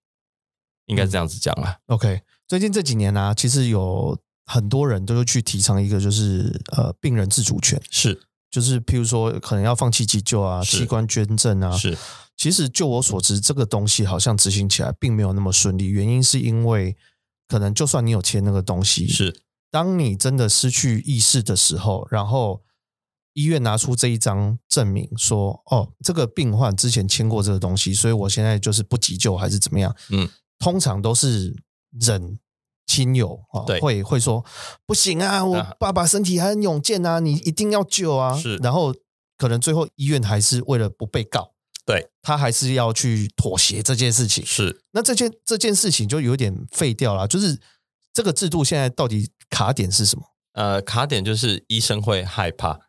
[0.85, 1.77] 应该是这样子讲啊。
[1.87, 2.21] OK。
[2.47, 4.15] 最近这几年呢，其实有
[4.45, 8.21] 很多人都去提倡一个，就是呃，病人自主权是，
[8.51, 11.97] 就是譬如说，可能要放弃急救啊，器官捐赠啊，是。
[12.37, 16.95] 其实就我所知，这个东西好像执行起来并没有那么顺利，原因是因为
[17.53, 19.39] 可能就算你有签那个东西，是
[19.69, 22.63] 当你真的失去意识的时候，然后
[23.33, 29.95] 医院拿出这一张证明说，哦，这个病患之前签过这个东西，所以我现在就是不急救还是怎么样？
[30.09, 30.27] 嗯，
[30.57, 31.55] 通常都是
[31.91, 32.39] 忍
[32.87, 34.43] 亲友啊，会会说
[34.87, 38.35] 不行啊，我爸爸身体还很勇健啊，你一定要救啊。
[38.35, 38.95] 是，然后
[39.37, 41.52] 可能最后医院还是为了不被告，
[41.85, 44.45] 对他还是要去妥协这件事情。
[44.45, 47.59] 是，那这件这件事情就有点废掉了，就是
[48.13, 50.23] 这个制度现在到底卡点是什么？
[50.53, 52.79] 呃，卡点就是医生会害怕。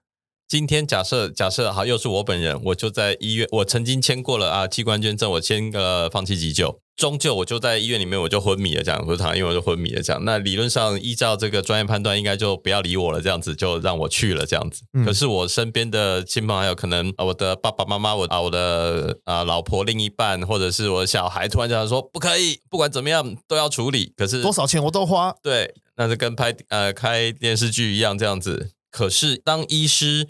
[0.54, 10.24] 今天假设假设好，又是我本人，我就在医院，我曾经签过了啊器官捐赠，我签个放弃急救，终究我就在医院里面我就昏迷了，这样不是躺，因为我就昏迷了，这样。
[10.24, 14.84] 那理论上依照这个专业判断，应该就不要理我了，这样子就让我去了，这样子。
[15.04, 24.12] 可是我身边的亲朋好友，可能我的爸爸妈妈，我啊我的啊老婆另一半，或者是我的小孩，突然这样说不可以，不管怎么样都要处理。
[24.16, 28.70] 可是多少钱我都花，对，那是跟拍呃开电视剧一样这样子。
[28.92, 30.28] 可是当医师。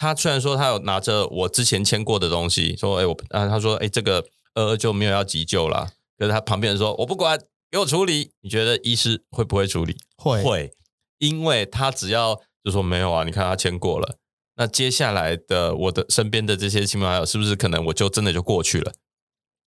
[0.00, 4.24] 他虽然说他有拿着我之前签过的东西，说哎我啊他说哎这个
[4.54, 7.38] 呃就没有要急救了，可是他旁边人说我不管
[7.70, 9.98] 给我处理，你觉得医师会不会处理？
[10.16, 10.72] 会会，
[11.18, 14.16] 因为他只要就说没有啊，你看他签过了，
[14.56, 18.94] 那接下来的我的身边的这些亲朋好友是不是可能我就真的就过去了，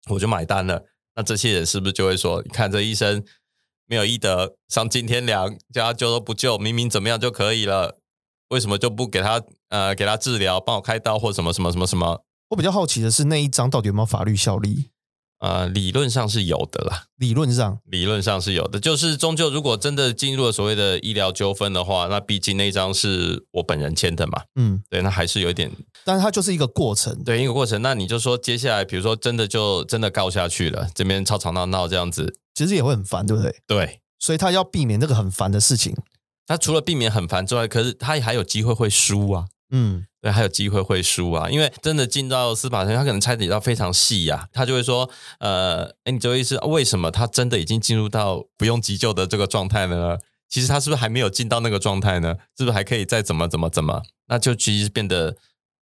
[0.09, 0.84] 我就买单了？
[1.15, 3.23] 那这些人是不是就会说，你看这医生
[3.86, 7.99] 没有医德，丧尽天良，叫他救都不救，明明怎么样就可以了？
[8.53, 12.23] 为什么就不给他呃给他治疗，帮我开刀或什么什么什么什么？
[12.49, 14.91] 我比较好奇的是那一张到底有没有法律效力？
[15.39, 18.79] 呃，理论上是有的啦，理论上理论上是有的。
[18.79, 24.43] 就是终究如果真的进入了所谓的医疗纠纷的话，那毕竟那一张是我本人签的嘛。
[24.55, 25.69] 嗯，对，那还是有一点，
[26.05, 27.81] 但是它就是一个过程，对一个过程。
[27.81, 33.53] 那你就说接下来，比如说真的就真的告下去了，这边吵吵闹闹这样子，其实也会很烦，对不对？
[33.67, 35.93] 对，所以他要避免这个很烦的事情。
[36.45, 39.45] 他除了避免很烦之外，可是他还有机会会输啊。
[39.75, 50.17] 嗯，对，还有机会会输啊，因为真的进到司法程序，他可能拆解到非常细呀，他就会说，呃，哎，你这位是为什么他真的已经进入到不用急救的这个状态了呢？
[50.47, 52.35] 其实他是不是还没有进到那个状态呢？
[52.55, 54.03] 是不是还可以再怎么怎么怎么？
[54.27, 55.35] 那就其实变得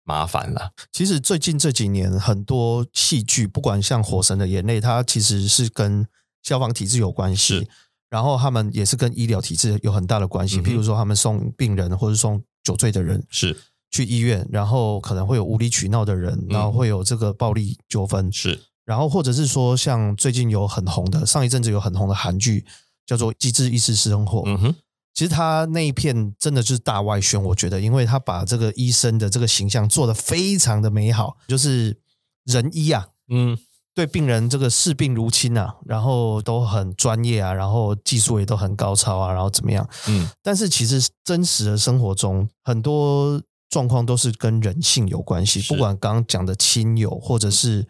[0.04, 0.72] 麻烦了。
[0.92, 6.08] 其实最近这几年很多戏剧，不管像《火神的眼泪》，它其实是跟
[6.42, 7.70] 消防体制有关系。
[8.10, 13.56] 然后他们也是跟医疗体制有很大的关系，譬如说他们送病人或者送酒醉的人是。
[13.92, 18.30] 去医院，然后可能会有无理取闹的人，然后会有这个暴力纠纷。
[18.30, 22.66] 是，然后或者是说像最近有很红的上一阵子有很红的韩剧
[23.06, 24.76] 叫做《机智医师生活》，嗯哼，
[25.14, 31.98] 其实他那一片真的就是大外宣，我觉得，因为他把这个医生的这个形象做得非常的美好，就是
[32.44, 33.58] 仁医啊，嗯。
[33.96, 39.90] 对病人这个视病如亲啊，然后都很专业啊，然后技术也都很高超啊，然后怎么样？
[40.10, 45.62] 嗯，但是其实真实的生活中，很多状况都是跟人性有关系。
[45.62, 47.88] 不管刚刚讲的亲友，或者是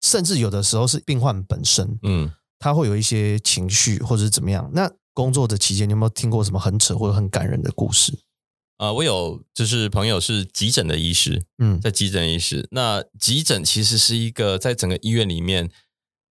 [0.00, 4.70] 甚至有的时候是病患本身，嗯，他会有一些情绪或者是怎么样。
[4.72, 8.18] 那工作的期间，你有没有听过什么很扯或者很感人的故事？
[8.76, 15.70] 啊，我有就是朋友是急诊的医师，嗯，在急诊医师，那急诊其实是一个在整个医院里面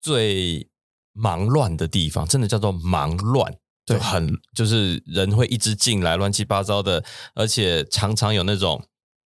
[0.03, 0.69] 最
[1.13, 3.55] 忙乱的地方，真的叫做忙乱，
[3.87, 7.05] 就很就是人会一直进来，乱七八糟的，
[7.35, 8.85] 而且常常有那种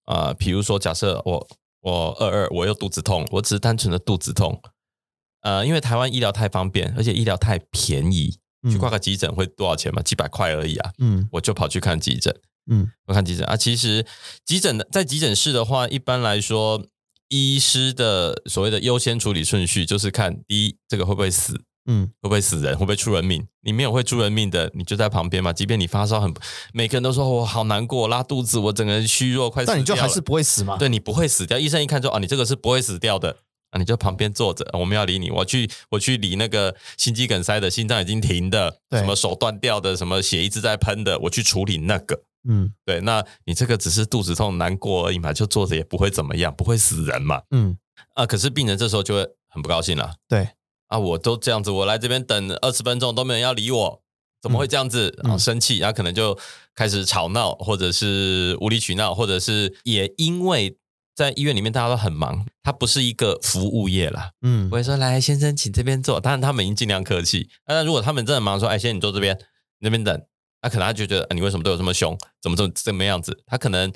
[0.06, 1.48] 啊，比如说假设我
[1.82, 4.62] 我二二我又肚子痛，我只是单纯的肚子痛，
[5.42, 8.38] 呃，因为台湾医疗太方便，而且医疗太便宜，
[8.70, 10.00] 去挂个急诊会多少钱嘛？
[10.00, 12.34] 几百块而已啊，嗯，我就跑去看急诊。
[12.70, 14.06] 嗯，我看急诊啊，其实
[14.44, 16.82] 急诊的在急诊室的话，一般来说，
[17.28, 23.46] 医师的所谓的优先处理顺序就是看第一，这个会不会死，嗯，会不会死人，会不会出人命？
[23.62, 25.52] 你没有会出人命的，你就在旁边嘛。
[25.52, 26.32] 即便你发烧很，
[26.72, 30.76] 每个人都说我好难过，拉肚子，我整个人虚弱，快死但你就还是不会死吗？
[30.78, 31.58] 对你不会死掉。
[31.58, 33.36] 医生一看说啊，你这个是不会死掉的。
[33.70, 35.32] 啊你就旁边坐着，我们要理你。
[35.32, 42.22] 我去，我去理那个心肌梗塞的，心脏已经停的，什么手断掉的，什么血一直在喷的，我去处理那个。
[42.48, 47.42] 嗯，对，那你这个只是肚子痛难过而已嘛，就坐着也不会怎么样，不会死人嘛。
[47.50, 47.76] 嗯，
[48.14, 50.14] 啊，可是病人这时候就会很不高兴了。
[50.28, 50.48] 对，
[50.88, 54.02] 啊，我都这样子，我来这边等二十分钟都没人要理我，
[54.40, 55.14] 怎么会这样子？
[55.22, 56.38] 然后生气，然后可能就
[56.74, 60.76] 开始吵闹，或者是无理取闹，或者是也因为。
[61.16, 64.32] 在医院里面，大家都很忙，他不是一个服务业啦。
[64.42, 66.18] 嗯，我会说来，先生，请这边坐。
[66.20, 67.48] 当然，他们已经尽量客气。
[67.64, 69.38] 但如果他们真的忙，说，哎，先生你坐这边，
[69.78, 70.20] 那边等。
[70.64, 72.16] 那可能他就觉得，你为什么对我这么凶？
[72.40, 73.38] 怎么这么这么样子？
[73.46, 73.92] 他可能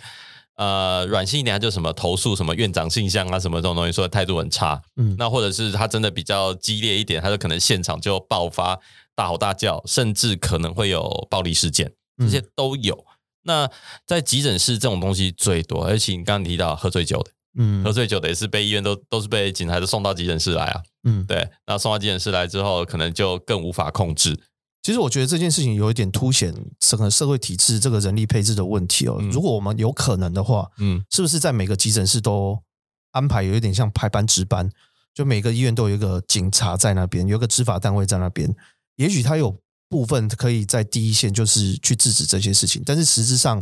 [0.57, 4.79] 呃软性一点，他就什么投诉什么院长信箱啊，什么这种东西，说态度很差。
[4.97, 8.79] 嗯，那或者是他真的比较激烈一点，他就可能现场就爆发
[9.14, 11.91] 大吼大叫，甚至可能会有暴力事件。
[12.19, 13.03] 这些都有。
[13.45, 13.71] 那
[14.05, 24.39] 在急诊室这种东西最多，而且你刚刚提到喝醉酒的，嗯，喝醉酒的也是被医院都都是被警察都送到急诊室来啊，嗯，对，那送到急诊室来之后，可能就更无法控制。
[24.83, 29.18] 其实我觉得这件事情有一点凸显整个社会体制这个人力配置的问题哦。
[29.31, 32.59] 如果我们有可能的话，嗯，是不是在每个急诊室都
[33.11, 34.70] 安排有一点像排班值班？
[35.12, 38.55] 就每个医院都有一个警察在那边，有一个执法单位在那边，
[38.97, 39.59] 也许他有
[39.89, 43.61] 部分可以在第一线就是去制止这些事情，但是实质上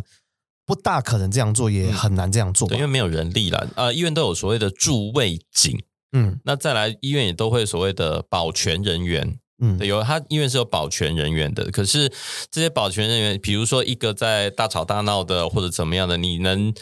[0.66, 3.66] 不大可能这样做，也很难这样做，因为没有人力了。
[3.74, 9.38] 呃，医院都有所谓的驻卫警，嗯，那再来医院也都会所谓的保全人员。
[9.58, 12.12] 嗯，对，有他因为是有保全人员的，可是
[12.50, 16.74] 这些保全人员，比如说一个在大吵大闹的或者怎么样的，你能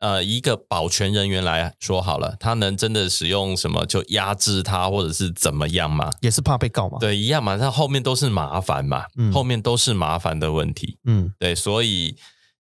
[0.00, 6.10] 呃一个保全人员来说好了，他能真的使用什么就压制他或者是怎么样吗？
[6.20, 6.98] 也是怕被告吗？
[7.00, 10.98] 对，一样嘛，那后面都是麻烦嘛，后面都是麻烦的问题。
[11.04, 12.16] 嗯，对，所以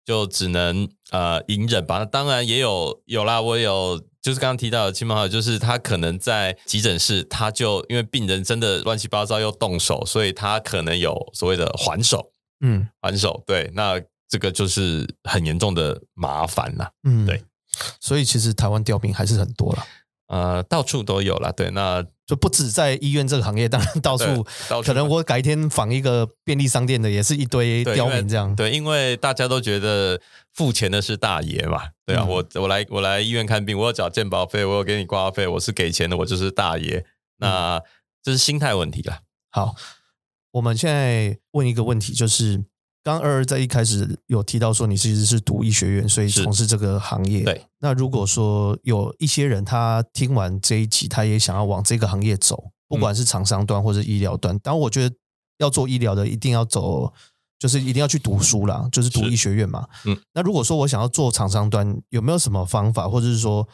[0.10, 2.04] 就只能呃隐忍吧。
[2.04, 4.04] 当然也有有啦，我有。
[4.22, 13.98] 就是刚刚提到的亲朋好友，就是他可能在急诊室，他就因为病人真的乱七八糟又动手，所以他可能有所谓的还手，嗯，还手，对，那
[14.28, 17.42] 这个就是很严重的麻烦了，嗯，对，
[18.02, 19.86] 所以其实台湾调兵还是很多了。
[20.28, 24.46] 呃，到处都有了，对，那就不止在医院这个行业，当然到处，
[24.86, 28.56] 可能我改天访一个便利商店的，也是一堆刁民这样。
[28.56, 30.22] 对，因为大家都觉得
[30.54, 37.04] 付钱的是大爷嘛，对啊，我我来我来医院看病，我有缴健保费，我有给你挂号费，我是给钱的，我就是大爷。
[37.40, 37.82] 那
[38.22, 39.22] 这是心态问题了。
[39.50, 39.74] 好，
[40.52, 42.64] 我们现在问一个问题，就是。
[43.02, 47.44] 刚二二在一开始有提到说你其实是读医学院，所以从事这个行业。
[47.44, 55.16] 对，那如果说有一些人他听完这一集，他也想要往这个行业走，不管是厂商端或者医疗端，当然我觉得
[55.60, 57.14] 要做医疗的一定要走，
[57.58, 59.88] 就是一定要去读书啦，就是读医学院嘛。
[60.06, 63.66] 嗯，那如果说我想要做厂商端，有没有什么方法，或者是说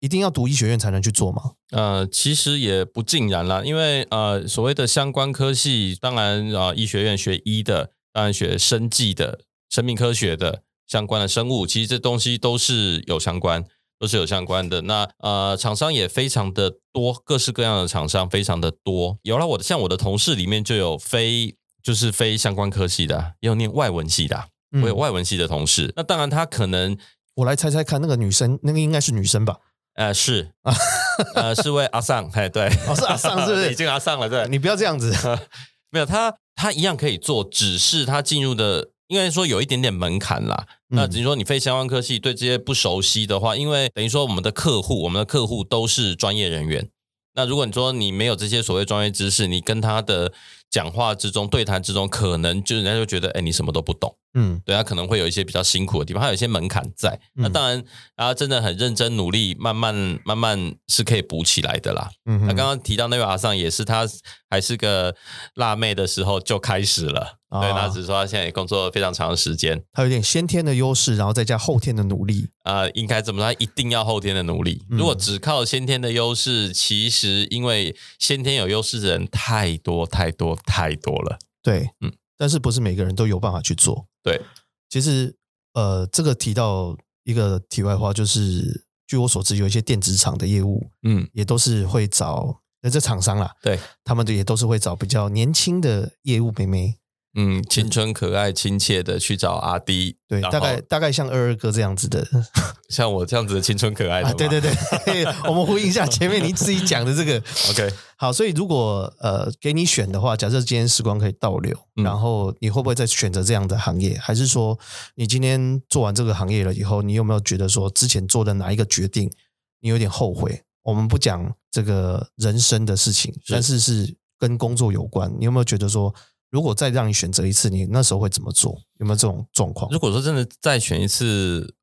[0.00, 1.52] 一定要读医学院才能去做吗？
[1.70, 7.92] 呃，其实也不尽然啦，因为呃，所谓的相关科系，当然啊，医学院学医的。
[8.12, 9.40] 当然，学生计的、
[9.70, 13.64] 生命科学的相关的生物，其实这东西都是有相关，
[13.98, 14.82] 都是有相关的。
[14.82, 19.18] 那呃，厂商也非常的多，各式各样的厂商非常的多。
[19.22, 24.48] 有了我的，像我的同事里面就有非就是非相关科系的，也有念外文系的，
[24.82, 25.92] 我有外文系的同事。
[25.96, 26.96] 那当然，他可能
[27.36, 29.56] 我来猜猜看，那个女生，那个应该是女生吧？
[29.94, 30.74] 呃，是啊，
[31.34, 34.28] 呃，是位阿尚，哎，对，哦，是阿尚，是不是 已经阿尚了？
[34.28, 35.14] 对，你不要这样子，
[35.90, 36.34] 没有他。
[36.62, 40.68] 他一样可以做，只是他进入的应该说有一点点门槛啦。
[40.90, 46.88] 那等于说你非相关科系对这些不熟悉的话，因为等于说我们的客户，我们的客户都是专业人员。
[47.34, 50.32] 那如果你说你没有这些所谓专业知识，你跟他的
[50.72, 54.16] 讲话之中、对谈之中，可能就人家就觉得，哎，你什么都不懂。
[54.34, 57.20] 嗯，对他可能会有一些比较辛苦的地方，他有一些门槛在。
[57.34, 57.84] 那当然，
[58.16, 59.94] 他真的很认真努力，慢慢
[60.24, 62.10] 慢慢是可以补起来的啦。
[62.24, 64.08] 嗯，那刚刚提到那位阿尚也是，他
[64.48, 65.14] 还是个
[65.56, 67.38] 辣妹的时候就开始了。
[67.50, 72.48] 对，他只是说他现在工作非常长的时间，他有点先天的优势，然后再加后天的努力。
[72.62, 73.54] 啊，应该怎么说？
[73.58, 74.82] 一定要后天的努力。
[74.88, 81.38] 如果只靠先天的优势，其实因为先天有优势的人太多太多太多了。
[81.62, 84.06] 对，嗯，但是不是每个人都有办法去做。
[84.22, 84.40] 对，
[84.88, 85.36] 其实
[85.74, 96.98] 呃，这个提到一个题外话，就是据我所知，有一些电子厂的业务，嗯，也都是会找那这厂商啦，对，他们的也都是会找比较年轻的业务妹妹。
[97.34, 102.26] 嗯，青春可爱、亲切的去找阿弟，对，大概大概像二二哥这样子的，
[102.90, 107.38] 像我这样子的青春可爱的，对对对，我们呼应一下前面你自己讲的这个，
[107.72, 114.18] OK，好，所以如果呃给你选的话，假设今天时光可以倒流，然后你会不会再选择这样的行业？
[114.18, 114.78] 还是说
[115.14, 119.32] 你今天做完这个行业了以后，你有没有觉得说之前做的哪一个决定
[119.80, 120.62] 你有点后悔？
[120.82, 126.14] 我们不讲这个人生的事情，但是是跟工作有关，你有没有觉得说？
[126.52, 128.78] 如果再让你选择一次，你那时候会怎么做？
[128.98, 129.90] 有没有这种状况？
[129.90, 131.74] 如果说真的再选一次，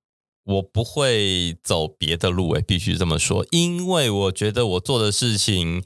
[0.43, 5.83] 我不会走别的路，诶，必须这么说，因为我觉得我做的事情，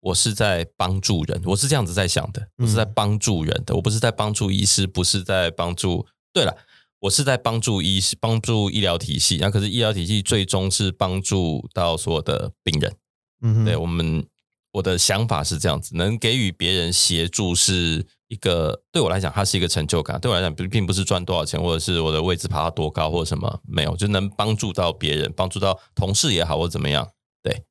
[0.00, 6.06] 我是在帮助人，我是这样子在想的，我是在帮助人的，我不是在帮助医师，不是在帮助。
[6.30, 6.54] 对了，
[7.00, 9.38] 我是在帮助医师，帮助医疗体系。
[9.40, 12.94] 那可是医疗体系最终是帮助到所有的病人。
[13.40, 14.28] 嗯，对我们。
[14.72, 20.20] 我的想法是这样子，能给予别人协助是一个对我来讲，它是一个成就感。
[20.20, 27.08] 对我来讲，并并不是赚多少钱，或者是我的位置爬到多高，或者什么没有，就能帮助到别人，帮助到同事也好，或怎么样。
[27.42, 27.64] 对，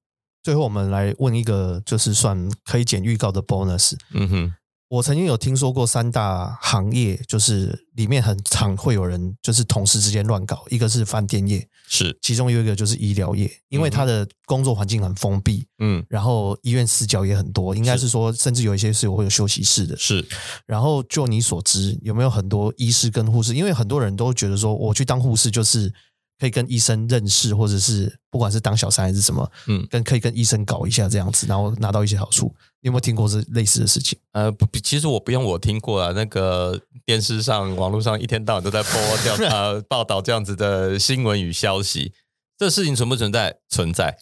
[0.44, 3.96] 最后我们来问一个，就是算可以剪预告的 bonus。
[4.14, 4.54] 嗯哼，
[4.90, 10.64] 我曾经有听说过三大行业，就是里面很常会有人就是同事之间乱搞。
[10.70, 19.98] 一个是饭店业，是其中有一个就是医疗业，因为他的工作环境很封闭，嗯，然后医院死角也很多，应该是说甚至有一些是会有休息室的。
[19.98, 20.26] 是，
[20.66, 23.54] 然后就你所知，有没有很多医师跟护士？
[23.54, 25.94] 因为很多人都觉得说，我去当护士就是。
[26.40, 32.54] 可以跟医生认识，或者是不管是当小三还是什么，嗯，跟可以跟医生搞一下这样子，然后拿到一些好处。
[32.82, 34.18] 你有没有听过这类似的事情？
[34.34, 42.14] 呃，不，其实我不用我听过啊，那个电视上、网络上一天到晚都在播调查 报道这样子的新闻与消息。
[42.58, 43.58] 这事情存不存在？
[43.70, 44.18] 存在。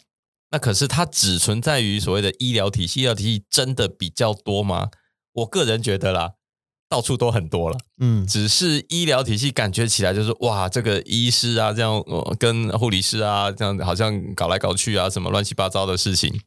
[0.52, 4.90] 那可是它只存在于所谓的医疗体系，医疗体系真的比较多吗？
[5.34, 6.34] 我个人觉得啦。
[6.96, 12.02] 到处都很多了，嗯，只是医疗体系感觉起来就是哇，这个医师啊，这样
[12.40, 16.40] 跟护理师啊，这样好像搞来搞去啊，什么乱七八糟的事情。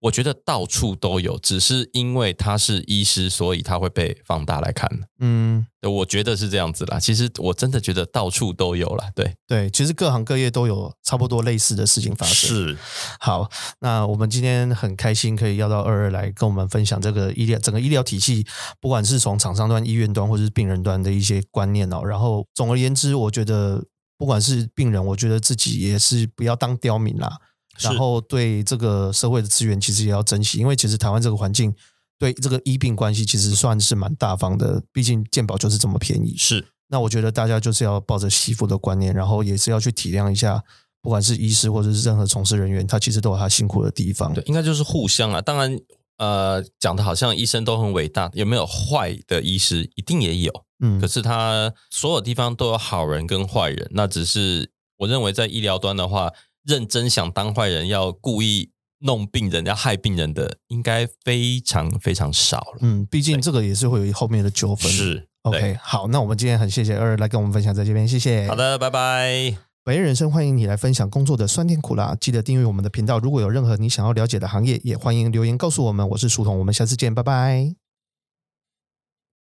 [0.00, 4.88] 我觉得到处都有，只是因为他是医师，所以他会被放大来看。
[5.18, 7.00] 嗯，我觉得是这样子啦。
[7.00, 9.10] 其实我真的觉得到处都有啦。
[9.14, 12.34] 对对，其实各行各业都有差不多类似的事情发生。
[12.34, 12.78] 是，
[13.18, 18.46] 好，那我们今天很开心可以邀到二二来跟我们分享这个医疗整个医疗体系，
[18.80, 22.02] 不管是从厂商端、医院端或者是病人端的一些观念哦。
[22.04, 23.82] 然后总而言之，我觉得
[24.18, 27.38] 不管是病人，我觉得自己也是不要当刁民啦。
[27.80, 31.74] 然后对这个社会的资源，其实也要珍惜，因为其实台湾这个环境
[32.18, 36.34] 对这个医病关系其实算是蛮大方的，毕竟健保就是这么便宜。
[36.38, 40.62] 是，那我觉得大家就是要抱着惜福的观念，然后也是要去体谅一下，
[41.02, 44.32] 不管是医师或者是任何从事人员，他其实都有他辛苦的地方。
[44.32, 45.42] 对，应该就是互相啊。
[45.42, 45.78] 当然，
[46.16, 49.90] 呃，讲的好像医生都很伟大，有没有坏的医师？
[49.94, 50.64] 一定也有。
[50.80, 56.32] 嗯，可是他所有地方都有好人跟坏人，那只是我认为在医疗端的话。
[56.66, 62.78] 认真想当坏人，要故意弄病人、要害病人的，应该非常非常少了。
[62.80, 64.90] 嗯，毕竟这个也是会有后面的纠纷。
[64.90, 68.48] 是，OK，好，那我们今天很谢谢二来跟我们分享在这边，谢谢。
[68.48, 69.56] 好的，拜拜。
[69.84, 73.20] 百业人生欢迎你来分享工作的酸甜苦辣，记得订阅我们的频道。
[73.20, 76.08] 如果有任何你想要了解的行业，也欢迎留言告诉我们。
[76.08, 77.85] 我是书童，我们下次见，拜拜。